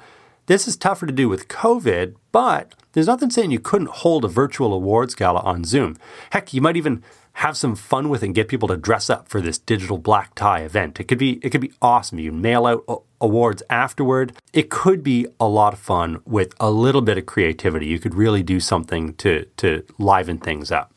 this 0.47 0.67
is 0.67 0.75
tougher 0.75 1.05
to 1.05 1.13
do 1.13 1.29
with 1.29 1.47
COVID, 1.47 2.15
but 2.33 2.73
there's 2.91 3.07
nothing 3.07 3.29
saying 3.29 3.51
you 3.51 3.59
couldn't 3.59 3.89
hold 3.89 4.25
a 4.25 4.29
virtual 4.29 4.73
awards 4.73 5.15
gala 5.15 5.39
on 5.39 5.63
Zoom. 5.63 5.95
Heck, 6.31 6.53
you 6.53 6.61
might 6.61 6.75
even 6.75 7.03
have 7.37 7.55
some 7.55 7.75
fun 7.75 8.09
with 8.09 8.23
it 8.23 8.27
and 8.27 8.35
get 8.35 8.47
people 8.47 8.67
to 8.67 8.75
dress 8.75 9.11
up 9.11 9.27
for 9.27 9.39
this 9.41 9.59
digital 9.59 9.99
black 9.99 10.33
tie 10.33 10.61
event. 10.61 10.99
It 10.99 11.03
could 11.03 11.19
be 11.19 11.33
it 11.43 11.51
could 11.51 11.61
be 11.61 11.71
awesome. 11.83 12.17
You 12.17 12.31
mail 12.31 12.65
out 12.65 13.03
awards 13.21 13.61
afterward. 13.69 14.33
It 14.53 14.71
could 14.71 15.03
be 15.03 15.27
a 15.39 15.47
lot 15.47 15.73
of 15.73 15.79
fun 15.79 16.19
with 16.25 16.55
a 16.59 16.71
little 16.71 17.01
bit 17.01 17.19
of 17.19 17.27
creativity. 17.27 17.85
You 17.85 17.99
could 17.99 18.15
really 18.15 18.41
do 18.41 18.59
something 18.59 19.13
to 19.15 19.45
to 19.57 19.83
liven 19.99 20.39
things 20.39 20.71
up. 20.71 20.91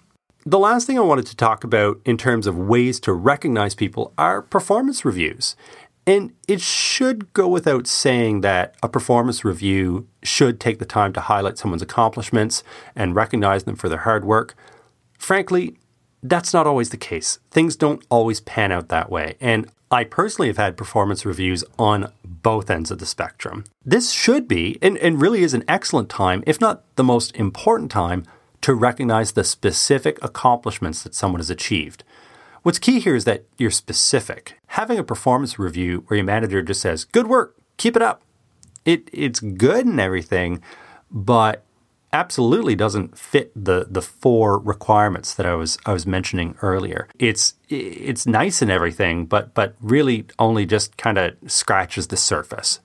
The 0.46 0.58
last 0.58 0.86
thing 0.86 0.98
I 0.98 1.02
wanted 1.02 1.26
to 1.26 1.36
talk 1.36 1.62
about 1.62 2.00
in 2.06 2.16
terms 2.16 2.46
of 2.46 2.56
ways 2.56 3.00
to 3.00 3.12
recognize 3.12 3.74
people 3.74 4.14
are 4.16 4.40
performance 4.40 5.04
reviews. 5.04 5.56
And 6.06 6.32
it 6.48 6.62
should 6.62 7.30
go 7.34 7.46
without 7.48 7.86
saying 7.86 8.40
that 8.40 8.74
a 8.82 8.88
performance 8.88 9.44
review 9.44 10.08
should 10.22 10.58
take 10.58 10.78
the 10.78 10.86
time 10.86 11.12
to 11.12 11.20
highlight 11.20 11.58
someone's 11.58 11.82
accomplishments 11.82 12.64
and 12.96 13.14
recognize 13.14 13.64
them 13.64 13.76
for 13.76 13.90
their 13.90 13.98
hard 14.08 14.24
work. 14.24 14.54
Frankly, 15.18 15.76
that's 16.22 16.52
not 16.52 16.66
always 16.66 16.90
the 16.90 16.96
case. 16.96 17.38
Things 17.50 17.76
don't 17.76 18.04
always 18.08 18.40
pan 18.40 18.72
out 18.72 18.88
that 18.88 19.10
way. 19.10 19.36
And 19.40 19.70
I 19.90 20.04
personally 20.04 20.48
have 20.48 20.56
had 20.56 20.76
performance 20.76 21.26
reviews 21.26 21.64
on 21.78 22.12
both 22.24 22.70
ends 22.70 22.90
of 22.90 22.98
the 22.98 23.06
spectrum. 23.06 23.64
This 23.84 24.12
should 24.12 24.46
be, 24.46 24.78
and, 24.80 24.96
and 24.98 25.20
really 25.20 25.42
is 25.42 25.54
an 25.54 25.64
excellent 25.66 26.08
time, 26.08 26.44
if 26.46 26.60
not 26.60 26.84
the 26.96 27.04
most 27.04 27.34
important 27.34 27.90
time, 27.90 28.24
to 28.60 28.74
recognize 28.74 29.32
the 29.32 29.42
specific 29.42 30.22
accomplishments 30.22 31.02
that 31.02 31.14
someone 31.14 31.40
has 31.40 31.50
achieved. 31.50 32.04
What's 32.62 32.78
key 32.78 33.00
here 33.00 33.16
is 33.16 33.24
that 33.24 33.44
you're 33.56 33.70
specific. 33.70 34.58
Having 34.68 34.98
a 34.98 35.04
performance 35.04 35.58
review 35.58 36.04
where 36.06 36.18
your 36.18 36.24
manager 36.24 36.62
just 36.62 36.82
says, 36.82 37.04
Good 37.04 37.26
work, 37.26 37.56
keep 37.78 37.96
it 37.96 38.02
up. 38.02 38.22
It, 38.84 39.08
it's 39.12 39.40
good 39.40 39.86
and 39.86 39.98
everything, 39.98 40.62
but 41.10 41.64
absolutely 42.12 42.74
doesn't 42.74 43.16
fit 43.16 43.52
the 43.54 43.86
the 43.88 44.02
four 44.02 44.58
requirements 44.58 45.34
that 45.34 45.46
I 45.46 45.54
was 45.54 45.78
I 45.86 45.92
was 45.92 46.06
mentioning 46.06 46.56
earlier. 46.62 47.08
It's 47.18 47.54
it's 47.68 48.26
nice 48.26 48.62
and 48.62 48.70
everything, 48.70 49.26
but 49.26 49.54
but 49.54 49.74
really 49.80 50.26
only 50.38 50.66
just 50.66 50.96
kind 50.96 51.18
of 51.18 51.34
scratches 51.46 52.08
the 52.08 52.16
surface. 52.16 52.80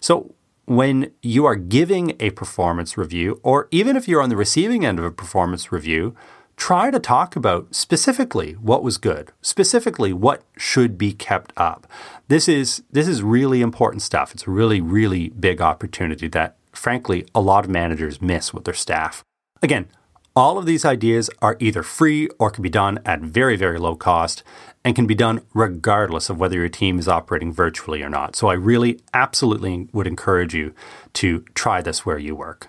So 0.00 0.34
when 0.66 1.12
you 1.22 1.46
are 1.46 1.56
giving 1.56 2.16
a 2.20 2.30
performance 2.30 2.98
review, 2.98 3.40
or 3.42 3.68
even 3.70 3.96
if 3.96 4.08
you're 4.08 4.22
on 4.22 4.28
the 4.28 4.36
receiving 4.36 4.84
end 4.84 4.98
of 4.98 5.04
a 5.04 5.10
performance 5.12 5.70
review, 5.70 6.14
try 6.56 6.90
to 6.90 6.98
talk 6.98 7.36
about 7.36 7.74
specifically 7.74 8.54
what 8.54 8.82
was 8.82 8.98
good, 8.98 9.30
specifically 9.42 10.12
what 10.12 10.42
should 10.56 10.98
be 10.98 11.12
kept 11.12 11.52
up. 11.56 11.86
This 12.28 12.48
is 12.48 12.82
this 12.90 13.08
is 13.08 13.22
really 13.22 13.60
important 13.62 14.02
stuff. 14.02 14.34
It's 14.34 14.46
a 14.46 14.50
really 14.50 14.80
really 14.80 15.30
big 15.30 15.60
opportunity 15.60 16.28
that 16.28 16.56
frankly 16.76 17.26
a 17.34 17.40
lot 17.40 17.64
of 17.64 17.70
managers 17.70 18.20
miss 18.22 18.52
with 18.52 18.64
their 18.64 18.74
staff. 18.74 19.24
Again, 19.62 19.88
all 20.34 20.58
of 20.58 20.66
these 20.66 20.84
ideas 20.84 21.30
are 21.40 21.56
either 21.60 21.82
free 21.82 22.28
or 22.38 22.50
can 22.50 22.62
be 22.62 22.68
done 22.68 22.98
at 23.04 23.20
very 23.20 23.56
very 23.56 23.78
low 23.78 23.96
cost 23.96 24.42
and 24.84 24.94
can 24.94 25.06
be 25.06 25.14
done 25.14 25.40
regardless 25.54 26.30
of 26.30 26.38
whether 26.38 26.56
your 26.56 26.68
team 26.68 26.98
is 26.98 27.08
operating 27.08 27.52
virtually 27.52 28.02
or 28.02 28.08
not. 28.08 28.36
So 28.36 28.48
I 28.48 28.54
really 28.54 29.00
absolutely 29.12 29.88
would 29.92 30.06
encourage 30.06 30.54
you 30.54 30.74
to 31.14 31.40
try 31.54 31.82
this 31.82 32.06
where 32.06 32.18
you 32.18 32.36
work. 32.36 32.68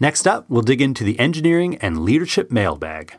Next 0.00 0.26
up, 0.26 0.48
we'll 0.48 0.62
dig 0.62 0.80
into 0.80 1.04
the 1.04 1.18
engineering 1.20 1.76
and 1.76 2.04
leadership 2.04 2.50
mailbag. 2.50 3.14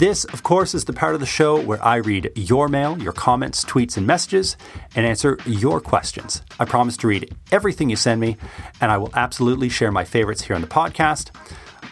This, 0.00 0.24
of 0.24 0.42
course, 0.42 0.74
is 0.74 0.86
the 0.86 0.94
part 0.94 1.12
of 1.12 1.20
the 1.20 1.26
show 1.26 1.60
where 1.60 1.84
I 1.84 1.96
read 1.96 2.32
your 2.34 2.68
mail, 2.68 2.96
your 3.02 3.12
comments, 3.12 3.66
tweets, 3.66 3.98
and 3.98 4.06
messages, 4.06 4.56
and 4.96 5.04
answer 5.04 5.36
your 5.44 5.78
questions. 5.78 6.40
I 6.58 6.64
promise 6.64 6.96
to 6.96 7.06
read 7.06 7.36
everything 7.52 7.90
you 7.90 7.96
send 7.96 8.18
me, 8.18 8.38
and 8.80 8.90
I 8.90 8.96
will 8.96 9.10
absolutely 9.12 9.68
share 9.68 9.92
my 9.92 10.04
favorites 10.04 10.40
here 10.40 10.56
on 10.56 10.62
the 10.62 10.66
podcast. 10.66 11.28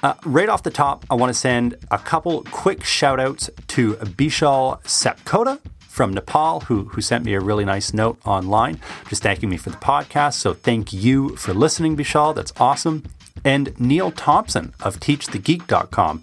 Uh, 0.03 0.15
right 0.25 0.49
off 0.49 0.63
the 0.63 0.71
top, 0.71 1.05
I 1.11 1.17
want 1.17 1.29
to 1.29 1.39
send 1.39 1.75
a 1.91 1.99
couple 1.99 2.45
quick 2.45 2.83
shout 2.83 3.21
outs 3.21 3.51
to 3.67 3.97
Bishal 3.97 4.83
Sapkota 4.85 5.61
from 5.81 6.15
Nepal, 6.15 6.61
who, 6.61 6.85
who 6.85 7.03
sent 7.03 7.27
me 7.27 7.35
a 7.35 7.41
really 7.41 7.67
nice 7.67 7.93
note 7.93 8.19
online, 8.25 8.81
just 9.11 9.23
thanking 9.23 9.51
me 9.51 9.59
for 9.59 9.69
the 9.69 9.77
podcast. 9.77 10.37
So 10.37 10.55
thank 10.55 10.95
you 10.95 11.37
for 11.37 11.53
listening, 11.53 11.95
Bishal. 11.95 12.35
That's 12.35 12.55
awesome. 12.59 13.05
And 13.45 13.79
Neil 13.79 14.11
Thompson 14.11 14.73
of 14.81 14.99
TeachTheGeek.com, 14.99 16.23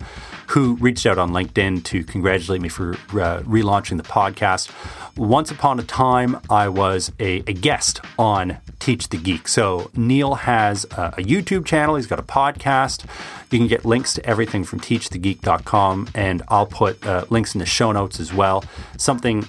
who 0.56 0.76
reached 0.76 1.06
out 1.06 1.18
on 1.18 1.32
LinkedIn 1.32 1.84
to 1.84 2.02
congratulate 2.06 2.62
me 2.62 2.70
for 2.70 2.94
uh, 2.94 3.42
relaunching 3.42 3.98
the 3.98 4.04
podcast. 4.04 4.72
Once 5.18 5.52
upon 5.52 5.78
a 5.82 5.84
time, 5.84 6.40
I 6.50 6.70
was 6.70 7.12
a, 7.20 7.40
a, 7.40 7.52
guest 7.52 8.00
on 8.18 8.60
Teach 8.80 9.10
the 9.10 9.18
Geek. 9.18 9.50
So 9.50 9.92
Neil 9.98 10.36
has 10.36 10.86
a, 10.92 11.16
a 11.18 11.24
YouTube 11.24 11.66
channel, 11.66 11.98
he's 11.98 12.08
got 12.08 12.20
a 12.20 12.24
podcast. 12.24 13.04
You 13.52 13.60
can 13.60 13.68
get 13.68 13.84
links 13.84 14.14
to 14.14 14.26
everything 14.26 14.64
from 14.64 14.80
teachthegeek.com, 14.80 16.08
and 16.16 16.42
I'll 16.48 16.66
put 16.66 17.06
uh, 17.06 17.26
links 17.30 17.54
in 17.54 17.60
the 17.60 17.66
show 17.66 17.92
notes 17.92 18.22
as 18.22 18.34
well. 18.34 18.64
Something 18.98 19.42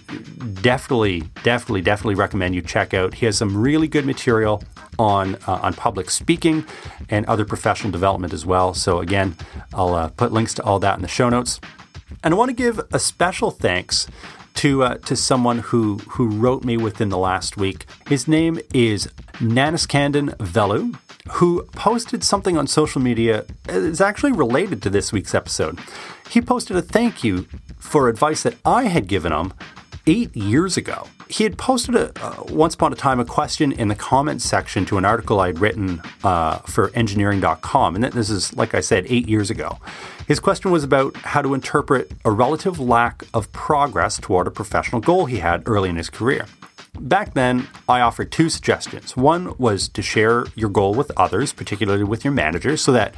definitely, 0.60 1.20
definitely, 1.44 1.82
definitely 1.82 2.16
recommend 2.16 2.56
you 2.56 2.62
check 2.62 2.94
out. 2.94 3.14
He 3.14 3.26
has 3.26 3.38
some 3.38 3.56
really 3.56 3.86
good 3.86 4.06
material 4.06 4.60
on 4.98 5.36
uh, 5.46 5.60
on 5.62 5.74
public 5.74 6.10
speaking 6.10 6.64
and 7.08 7.26
other 7.26 7.44
professional 7.44 7.90
development 7.90 8.32
as 8.32 8.44
well. 8.44 8.74
So 8.74 9.00
again, 9.00 9.36
I'll 9.74 9.94
uh, 9.94 10.08
put 10.08 10.32
links 10.32 10.54
to 10.54 10.64
all 10.64 10.78
that 10.80 10.96
in 10.96 11.02
the 11.02 11.08
show 11.08 11.28
notes. 11.28 11.60
And 12.22 12.34
I 12.34 12.36
want 12.36 12.50
to 12.50 12.54
give 12.54 12.80
a 12.92 12.98
special 12.98 13.50
thanks 13.50 14.06
to 14.54 14.82
uh, 14.82 14.94
to 14.98 15.16
someone 15.16 15.58
who 15.58 15.98
who 16.10 16.28
wrote 16.28 16.64
me 16.64 16.76
within 16.76 17.08
the 17.08 17.18
last 17.18 17.56
week. 17.56 17.86
His 18.08 18.26
name 18.26 18.58
is 18.72 19.08
Naniskandan 19.34 20.36
Velu, 20.36 20.98
who 21.32 21.64
posted 21.72 22.24
something 22.24 22.56
on 22.56 22.66
social 22.66 23.00
media. 23.00 23.44
It's 23.68 24.00
actually 24.00 24.32
related 24.32 24.82
to 24.82 24.90
this 24.90 25.12
week's 25.12 25.34
episode. 25.34 25.78
He 26.28 26.40
posted 26.40 26.76
a 26.76 26.82
thank 26.82 27.22
you 27.22 27.46
for 27.78 28.08
advice 28.08 28.42
that 28.42 28.56
I 28.64 28.84
had 28.84 29.06
given 29.06 29.32
him 29.32 29.52
eight 30.06 30.34
years 30.36 30.76
ago. 30.76 31.06
He 31.28 31.44
had 31.44 31.58
posted 31.58 31.94
a, 31.94 32.12
uh, 32.22 32.44
once 32.48 32.74
upon 32.74 32.92
a 32.92 32.96
time 32.96 33.18
a 33.18 33.24
question 33.24 33.72
in 33.72 33.88
the 33.88 33.94
comments 33.94 34.44
section 34.44 34.84
to 34.86 34.98
an 34.98 35.04
article 35.04 35.40
I'd 35.40 35.58
written 35.58 36.00
uh, 36.22 36.58
for 36.58 36.90
engineering.com. 36.94 37.96
And 37.96 38.04
this 38.04 38.30
is, 38.30 38.54
like 38.56 38.74
I 38.74 38.80
said, 38.80 39.06
eight 39.08 39.28
years 39.28 39.50
ago. 39.50 39.78
His 40.28 40.40
question 40.40 40.70
was 40.70 40.84
about 40.84 41.16
how 41.16 41.42
to 41.42 41.54
interpret 41.54 42.12
a 42.24 42.30
relative 42.30 42.78
lack 42.78 43.24
of 43.34 43.50
progress 43.52 44.18
toward 44.18 44.46
a 44.46 44.50
professional 44.50 45.00
goal 45.00 45.26
he 45.26 45.38
had 45.38 45.62
early 45.66 45.88
in 45.88 45.96
his 45.96 46.10
career. 46.10 46.46
Back 47.00 47.34
then, 47.34 47.68
I 47.88 48.00
offered 48.00 48.32
two 48.32 48.48
suggestions. 48.48 49.16
One 49.16 49.56
was 49.58 49.88
to 49.90 50.02
share 50.02 50.46
your 50.54 50.70
goal 50.70 50.94
with 50.94 51.12
others, 51.16 51.52
particularly 51.52 52.04
with 52.04 52.24
your 52.24 52.32
managers, 52.32 52.82
so 52.82 52.92
that 52.92 53.14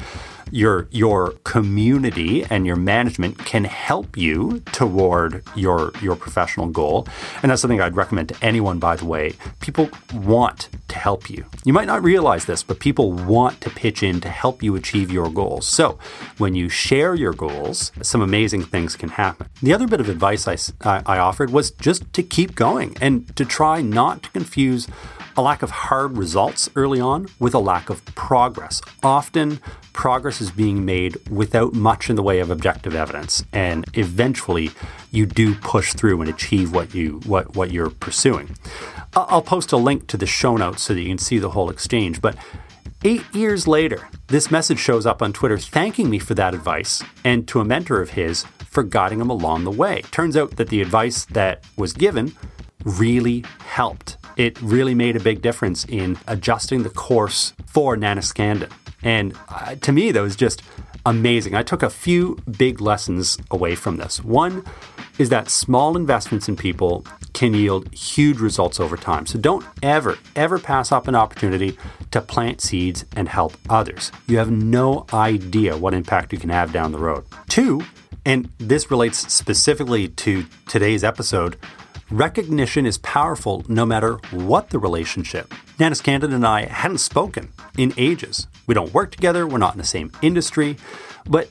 your 0.50 0.88
your 0.90 1.32
community 1.44 2.44
and 2.44 2.66
your 2.66 2.76
management 2.76 3.38
can 3.38 3.64
help 3.64 4.16
you 4.16 4.60
toward 4.72 5.42
your 5.54 5.92
your 6.00 6.16
professional 6.16 6.66
goal. 6.66 7.06
And 7.42 7.50
that's 7.50 7.60
something 7.60 7.80
I'd 7.80 7.96
recommend 7.96 8.30
to 8.30 8.36
anyone 8.42 8.78
by 8.78 8.96
the 8.96 9.04
way. 9.04 9.34
People 9.60 9.90
want 10.14 10.68
to 10.88 10.98
help 10.98 11.28
you. 11.28 11.44
You 11.64 11.72
might 11.72 11.86
not 11.86 12.02
realize 12.02 12.46
this, 12.46 12.62
but 12.62 12.80
people 12.80 13.12
want 13.12 13.60
to 13.60 13.70
pitch 13.70 14.02
in 14.02 14.20
to 14.22 14.28
help 14.28 14.62
you 14.62 14.74
achieve 14.74 15.10
your 15.10 15.30
goals. 15.30 15.66
So, 15.66 15.98
when 16.38 16.54
you 16.54 16.68
share 16.68 17.14
your 17.14 17.32
goals, 17.32 17.92
some 18.02 18.22
amazing 18.22 18.62
things 18.64 18.96
can 18.96 19.10
happen. 19.10 19.48
The 19.62 19.74
other 19.74 19.86
bit 19.86 20.00
of 20.00 20.08
advice 20.08 20.48
I, 20.48 21.02
I 21.04 21.18
offered 21.18 21.50
was 21.50 21.72
just 21.72 22.10
to 22.14 22.22
keep 22.22 22.54
going 22.54 22.96
and 23.00 23.34
to 23.36 23.44
try 23.44 23.67
not 23.76 24.22
to 24.24 24.30
confuse 24.30 24.88
a 25.36 25.42
lack 25.42 25.62
of 25.62 25.70
hard 25.70 26.18
results 26.18 26.68
early 26.74 27.00
on 27.00 27.28
with 27.38 27.54
a 27.54 27.60
lack 27.60 27.90
of 27.90 28.04
progress. 28.16 28.82
Often, 29.04 29.60
progress 29.92 30.40
is 30.40 30.50
being 30.50 30.84
made 30.84 31.16
without 31.28 31.74
much 31.74 32.10
in 32.10 32.16
the 32.16 32.24
way 32.24 32.40
of 32.40 32.50
objective 32.50 32.94
evidence, 32.96 33.44
and 33.52 33.84
eventually, 33.94 34.70
you 35.12 35.26
do 35.26 35.54
push 35.54 35.94
through 35.94 36.20
and 36.20 36.28
achieve 36.28 36.74
what 36.74 36.92
you 36.92 37.20
what 37.24 37.54
what 37.54 37.70
you're 37.70 37.90
pursuing. 37.90 38.56
I'll 39.14 39.42
post 39.42 39.70
a 39.70 39.76
link 39.76 40.08
to 40.08 40.16
the 40.16 40.26
show 40.26 40.56
notes 40.56 40.82
so 40.82 40.94
that 40.94 41.00
you 41.00 41.08
can 41.08 41.18
see 41.18 41.38
the 41.38 41.50
whole 41.50 41.70
exchange, 41.70 42.20
but. 42.20 42.36
Eight 43.04 43.22
years 43.32 43.68
later, 43.68 44.08
this 44.26 44.50
message 44.50 44.80
shows 44.80 45.06
up 45.06 45.22
on 45.22 45.32
Twitter 45.32 45.56
thanking 45.56 46.10
me 46.10 46.18
for 46.18 46.34
that 46.34 46.52
advice 46.52 47.00
and 47.24 47.46
to 47.46 47.60
a 47.60 47.64
mentor 47.64 48.02
of 48.02 48.10
his 48.10 48.44
for 48.64 48.82
guiding 48.82 49.20
him 49.20 49.30
along 49.30 49.62
the 49.62 49.70
way. 49.70 50.02
Turns 50.10 50.36
out 50.36 50.56
that 50.56 50.68
the 50.68 50.80
advice 50.80 51.24
that 51.26 51.62
was 51.76 51.92
given 51.92 52.34
really 52.84 53.44
helped 53.60 54.16
it 54.38 54.60
really 54.62 54.94
made 54.94 55.16
a 55.16 55.20
big 55.20 55.42
difference 55.42 55.84
in 55.84 56.16
adjusting 56.26 56.84
the 56.84 56.90
course 56.90 57.52
for 57.66 57.96
Naniskandan. 57.96 58.70
And 59.02 59.34
uh, 59.48 59.74
to 59.74 59.92
me, 59.92 60.12
that 60.12 60.20
was 60.22 60.36
just 60.36 60.62
amazing. 61.04 61.54
I 61.54 61.62
took 61.62 61.82
a 61.82 61.90
few 61.90 62.38
big 62.56 62.80
lessons 62.80 63.36
away 63.50 63.74
from 63.74 63.96
this. 63.96 64.22
One 64.22 64.64
is 65.18 65.28
that 65.30 65.50
small 65.50 65.96
investments 65.96 66.48
in 66.48 66.56
people 66.56 67.04
can 67.32 67.52
yield 67.52 67.92
huge 67.92 68.38
results 68.38 68.78
over 68.78 68.96
time. 68.96 69.26
So 69.26 69.38
don't 69.38 69.64
ever, 69.82 70.18
ever 70.36 70.58
pass 70.58 70.92
up 70.92 71.08
an 71.08 71.16
opportunity 71.16 71.76
to 72.12 72.20
plant 72.20 72.60
seeds 72.60 73.04
and 73.16 73.28
help 73.28 73.56
others. 73.68 74.12
You 74.28 74.38
have 74.38 74.50
no 74.50 75.06
idea 75.12 75.76
what 75.76 75.94
impact 75.94 76.32
you 76.32 76.38
can 76.38 76.50
have 76.50 76.72
down 76.72 76.92
the 76.92 76.98
road. 76.98 77.24
Two, 77.48 77.82
and 78.24 78.50
this 78.58 78.90
relates 78.90 79.32
specifically 79.32 80.08
to 80.08 80.46
today's 80.68 81.02
episode, 81.02 81.56
Recognition 82.10 82.86
is 82.86 82.96
powerful 82.98 83.66
no 83.68 83.84
matter 83.84 84.14
what 84.30 84.70
the 84.70 84.78
relationship. 84.78 85.52
Naniskandan 85.78 86.32
and 86.32 86.46
I 86.46 86.64
hadn't 86.64 86.98
spoken 86.98 87.50
in 87.76 87.92
ages. 87.98 88.46
We 88.66 88.74
don't 88.74 88.94
work 88.94 89.10
together, 89.10 89.46
we're 89.46 89.58
not 89.58 89.74
in 89.74 89.78
the 89.78 89.84
same 89.84 90.10
industry, 90.22 90.78
but 91.28 91.50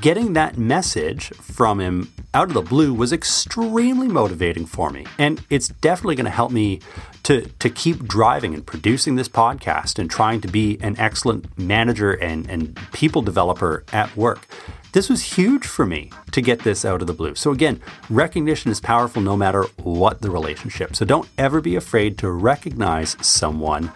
getting 0.00 0.32
that 0.32 0.56
message 0.56 1.28
from 1.34 1.78
him 1.78 2.10
out 2.32 2.48
of 2.48 2.54
the 2.54 2.62
blue 2.62 2.94
was 2.94 3.12
extremely 3.12 4.08
motivating 4.08 4.64
for 4.64 4.88
me. 4.88 5.04
And 5.18 5.44
it's 5.50 5.68
definitely 5.68 6.16
going 6.16 6.24
to 6.24 6.30
help 6.30 6.52
me 6.52 6.80
to, 7.24 7.42
to 7.58 7.68
keep 7.68 8.06
driving 8.06 8.54
and 8.54 8.64
producing 8.64 9.16
this 9.16 9.28
podcast 9.28 9.98
and 9.98 10.10
trying 10.10 10.40
to 10.40 10.48
be 10.48 10.78
an 10.80 10.98
excellent 10.98 11.58
manager 11.58 12.12
and, 12.12 12.48
and 12.48 12.78
people 12.92 13.20
developer 13.20 13.84
at 13.92 14.16
work. 14.16 14.46
This 14.92 15.10
was 15.10 15.36
huge 15.36 15.66
for 15.66 15.84
me 15.84 16.10
to 16.32 16.40
get 16.40 16.60
this 16.60 16.84
out 16.84 17.02
of 17.02 17.06
the 17.06 17.12
blue. 17.12 17.34
So, 17.34 17.50
again, 17.50 17.80
recognition 18.08 18.70
is 18.70 18.80
powerful 18.80 19.20
no 19.20 19.36
matter 19.36 19.64
what 19.82 20.22
the 20.22 20.30
relationship. 20.30 20.96
So, 20.96 21.04
don't 21.04 21.28
ever 21.36 21.60
be 21.60 21.76
afraid 21.76 22.16
to 22.18 22.30
recognize 22.30 23.16
someone 23.20 23.92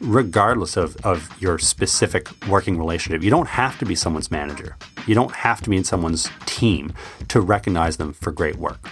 regardless 0.00 0.76
of, 0.76 0.96
of 1.04 1.30
your 1.40 1.58
specific 1.58 2.28
working 2.46 2.76
relationship. 2.76 3.22
You 3.22 3.30
don't 3.30 3.48
have 3.48 3.78
to 3.78 3.86
be 3.86 3.94
someone's 3.94 4.30
manager, 4.30 4.76
you 5.06 5.14
don't 5.14 5.32
have 5.32 5.62
to 5.62 5.70
be 5.70 5.76
in 5.76 5.84
someone's 5.84 6.28
team 6.44 6.92
to 7.28 7.40
recognize 7.40 7.96
them 7.96 8.12
for 8.12 8.30
great 8.30 8.56
work. 8.56 8.86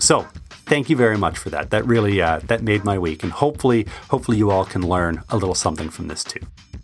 So, 0.00 0.26
thank 0.66 0.90
you 0.90 0.96
very 0.96 1.16
much 1.16 1.38
for 1.38 1.50
that. 1.50 1.70
That 1.70 1.86
really 1.86 2.20
uh, 2.20 2.40
that 2.44 2.62
made 2.62 2.84
my 2.84 2.98
week, 2.98 3.22
and 3.22 3.30
hopefully, 3.30 3.86
hopefully 4.10 4.36
you 4.36 4.50
all 4.50 4.64
can 4.64 4.86
learn 4.86 5.22
a 5.30 5.36
little 5.36 5.54
something 5.54 5.90
from 5.90 6.08
this 6.08 6.24
too. 6.24 6.40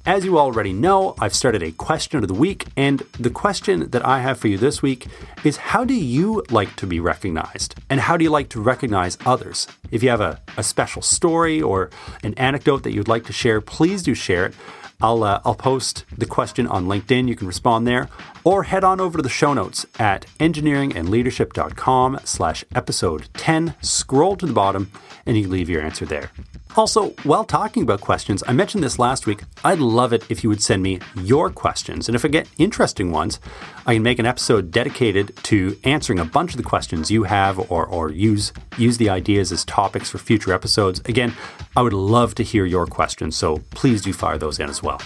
As 0.06 0.22
you 0.26 0.38
already 0.38 0.74
know, 0.74 1.14
I've 1.18 1.34
started 1.34 1.62
a 1.62 1.72
question 1.72 2.18
of 2.18 2.28
the 2.28 2.34
week, 2.34 2.66
and 2.76 3.00
the 3.18 3.30
question 3.30 3.88
that 3.88 4.04
I 4.04 4.20
have 4.20 4.38
for 4.38 4.48
you 4.48 4.58
this 4.58 4.82
week 4.82 5.06
is 5.44 5.56
how 5.56 5.82
do 5.82 5.94
you 5.94 6.44
like 6.50 6.76
to 6.76 6.86
be 6.86 7.00
recognized? 7.00 7.76
And 7.88 8.00
how 8.00 8.18
do 8.18 8.24
you 8.24 8.28
like 8.28 8.50
to 8.50 8.60
recognize 8.60 9.16
others? 9.24 9.66
If 9.90 10.02
you 10.02 10.10
have 10.10 10.20
a, 10.20 10.42
a 10.58 10.62
special 10.62 11.00
story 11.00 11.62
or 11.62 11.88
an 12.22 12.34
anecdote 12.34 12.82
that 12.82 12.92
you'd 12.92 13.08
like 13.08 13.24
to 13.24 13.32
share, 13.32 13.62
please 13.62 14.02
do 14.02 14.14
share 14.14 14.44
it. 14.44 14.54
I'll, 15.00 15.22
uh, 15.22 15.40
I'll 15.42 15.54
post 15.54 16.04
the 16.16 16.26
question 16.26 16.66
on 16.66 16.84
LinkedIn. 16.84 17.26
You 17.26 17.34
can 17.34 17.46
respond 17.46 17.86
there 17.86 18.10
or 18.44 18.64
head 18.64 18.84
on 18.84 19.00
over 19.00 19.16
to 19.16 19.22
the 19.22 19.30
show 19.30 19.54
notes 19.54 19.86
at 19.98 20.26
engineeringandleadership.com 20.38 22.20
slash 22.24 22.62
episode 22.74 23.28
10. 23.34 23.74
Scroll 23.80 24.36
to 24.36 24.46
the 24.46 24.52
bottom 24.52 24.90
and 25.24 25.38
you 25.38 25.48
leave 25.48 25.70
your 25.70 25.80
answer 25.80 26.04
there. 26.04 26.30
Also, 26.76 27.10
while 27.22 27.44
talking 27.44 27.84
about 27.84 28.00
questions, 28.00 28.42
I 28.48 28.52
mentioned 28.52 28.82
this 28.82 28.98
last 28.98 29.26
week. 29.28 29.42
I'd 29.62 29.78
love 29.78 30.12
it 30.12 30.28
if 30.28 30.42
you 30.42 30.50
would 30.50 30.60
send 30.60 30.82
me 30.82 30.98
your 31.14 31.48
questions. 31.48 32.08
And 32.08 32.16
if 32.16 32.24
I 32.24 32.28
get 32.28 32.48
interesting 32.58 33.12
ones, 33.12 33.38
I 33.86 33.94
can 33.94 34.02
make 34.02 34.18
an 34.18 34.26
episode 34.26 34.72
dedicated 34.72 35.36
to 35.44 35.78
answering 35.84 36.18
a 36.18 36.24
bunch 36.24 36.50
of 36.50 36.56
the 36.56 36.64
questions 36.64 37.12
you 37.12 37.22
have 37.24 37.70
or, 37.70 37.86
or 37.86 38.10
use, 38.10 38.52
use 38.76 38.98
the 38.98 39.08
ideas 39.08 39.52
as 39.52 39.64
topics 39.64 40.10
for 40.10 40.18
future 40.18 40.52
episodes. 40.52 41.00
Again, 41.04 41.32
I 41.76 41.82
would 41.82 41.92
love 41.92 42.34
to 42.36 42.42
hear 42.42 42.64
your 42.64 42.86
questions, 42.86 43.36
so 43.36 43.58
please 43.70 44.02
do 44.02 44.12
fire 44.12 44.36
those 44.36 44.58
in 44.58 44.68
as 44.68 44.82
well. 44.82 45.00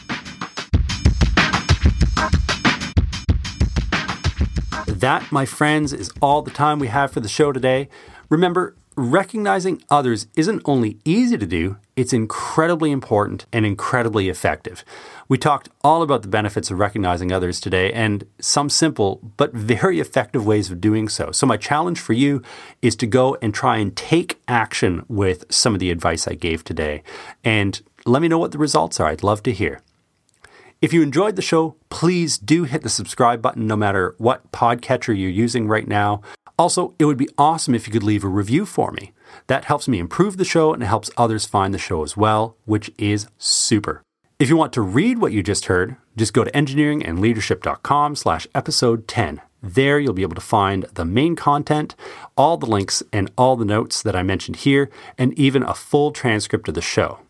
That, 4.86 5.30
my 5.30 5.44
friends, 5.44 5.92
is 5.92 6.10
all 6.22 6.40
the 6.40 6.50
time 6.50 6.78
we 6.78 6.88
have 6.88 7.12
for 7.12 7.20
the 7.20 7.28
show 7.28 7.52
today. 7.52 7.90
Remember, 8.30 8.74
recognizing 8.98 9.80
others 9.88 10.26
isn't 10.36 10.60
only 10.64 10.98
easy 11.04 11.38
to 11.38 11.46
do, 11.46 11.76
it's 11.94 12.12
incredibly 12.12 12.90
important 12.90 13.46
and 13.52 13.64
incredibly 13.64 14.28
effective. 14.28 14.84
We 15.28 15.38
talked 15.38 15.68
all 15.84 16.02
about 16.02 16.22
the 16.22 16.28
benefits 16.28 16.70
of 16.70 16.80
recognizing 16.80 17.30
others 17.30 17.60
today 17.60 17.92
and 17.92 18.26
some 18.40 18.68
simple 18.68 19.20
but 19.36 19.52
very 19.52 20.00
effective 20.00 20.44
ways 20.44 20.70
of 20.70 20.80
doing 20.80 21.08
so. 21.08 21.30
So, 21.30 21.46
my 21.46 21.56
challenge 21.56 22.00
for 22.00 22.12
you 22.12 22.42
is 22.82 22.96
to 22.96 23.06
go 23.06 23.36
and 23.40 23.54
try 23.54 23.76
and 23.76 23.94
take 23.94 24.40
action 24.48 25.04
with 25.08 25.44
some 25.48 25.74
of 25.74 25.80
the 25.80 25.92
advice 25.92 26.26
I 26.26 26.34
gave 26.34 26.64
today. 26.64 27.04
And 27.44 27.80
let 28.04 28.20
me 28.20 28.28
know 28.28 28.38
what 28.38 28.50
the 28.50 28.58
results 28.58 28.98
are. 28.98 29.08
I'd 29.08 29.22
love 29.22 29.44
to 29.44 29.52
hear. 29.52 29.80
If 30.80 30.92
you 30.92 31.02
enjoyed 31.02 31.34
the 31.34 31.42
show, 31.42 31.74
please 31.90 32.38
do 32.38 32.62
hit 32.62 32.82
the 32.82 32.88
subscribe 32.88 33.42
button 33.42 33.66
no 33.66 33.74
matter 33.74 34.14
what 34.18 34.52
podcatcher 34.52 35.08
you're 35.08 35.28
using 35.28 35.66
right 35.66 35.88
now. 35.88 36.22
Also, 36.58 36.94
it 36.98 37.04
would 37.04 37.16
be 37.16 37.28
awesome 37.38 37.74
if 37.74 37.86
you 37.86 37.92
could 37.92 38.02
leave 38.02 38.24
a 38.24 38.28
review 38.28 38.66
for 38.66 38.90
me. 38.90 39.12
That 39.46 39.66
helps 39.66 39.86
me 39.86 39.98
improve 39.98 40.36
the 40.36 40.44
show 40.44 40.72
and 40.74 40.82
helps 40.82 41.10
others 41.16 41.46
find 41.46 41.72
the 41.72 41.78
show 41.78 42.02
as 42.02 42.16
well, 42.16 42.56
which 42.64 42.90
is 42.98 43.28
super. 43.38 44.02
If 44.38 44.48
you 44.48 44.56
want 44.56 44.72
to 44.72 44.82
read 44.82 45.18
what 45.18 45.32
you 45.32 45.42
just 45.42 45.66
heard, 45.66 45.96
just 46.16 46.32
go 46.32 46.44
to 46.44 46.50
engineeringandleadership.com 46.50 48.16
slash 48.16 48.46
episode 48.54 49.06
10. 49.06 49.40
There 49.62 49.98
you'll 49.98 50.12
be 50.12 50.22
able 50.22 50.34
to 50.34 50.40
find 50.40 50.84
the 50.94 51.04
main 51.04 51.36
content, 51.36 51.94
all 52.36 52.56
the 52.56 52.66
links 52.66 53.02
and 53.12 53.30
all 53.36 53.56
the 53.56 53.64
notes 53.64 54.02
that 54.02 54.14
I 54.14 54.22
mentioned 54.22 54.56
here, 54.56 54.90
and 55.16 55.36
even 55.38 55.62
a 55.62 55.74
full 55.74 56.12
transcript 56.12 56.68
of 56.68 56.74
the 56.74 56.82
show. 56.82 57.20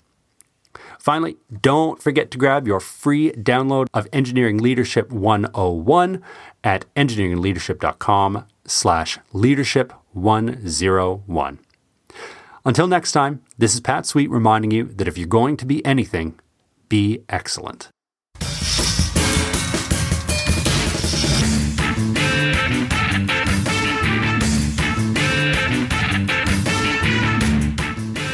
Finally, 0.98 1.36
don't 1.62 2.02
forget 2.02 2.30
to 2.30 2.38
grab 2.38 2.66
your 2.66 2.80
free 2.80 3.30
download 3.32 3.86
of 3.94 4.08
Engineering 4.12 4.58
Leadership 4.58 5.10
101 5.10 6.22
at 6.64 6.84
engineeringleadership.com 6.94 8.44
slash 8.68 9.18
leadership 9.32 9.92
101. 10.12 11.58
Until 12.64 12.86
next 12.86 13.12
time, 13.12 13.42
this 13.56 13.74
is 13.74 13.80
Pat 13.80 14.06
Sweet 14.06 14.30
reminding 14.30 14.70
you 14.70 14.84
that 14.84 15.08
if 15.08 15.16
you're 15.16 15.26
going 15.26 15.56
to 15.56 15.66
be 15.66 15.84
anything, 15.84 16.38
be 16.88 17.24
excellent. 17.28 17.88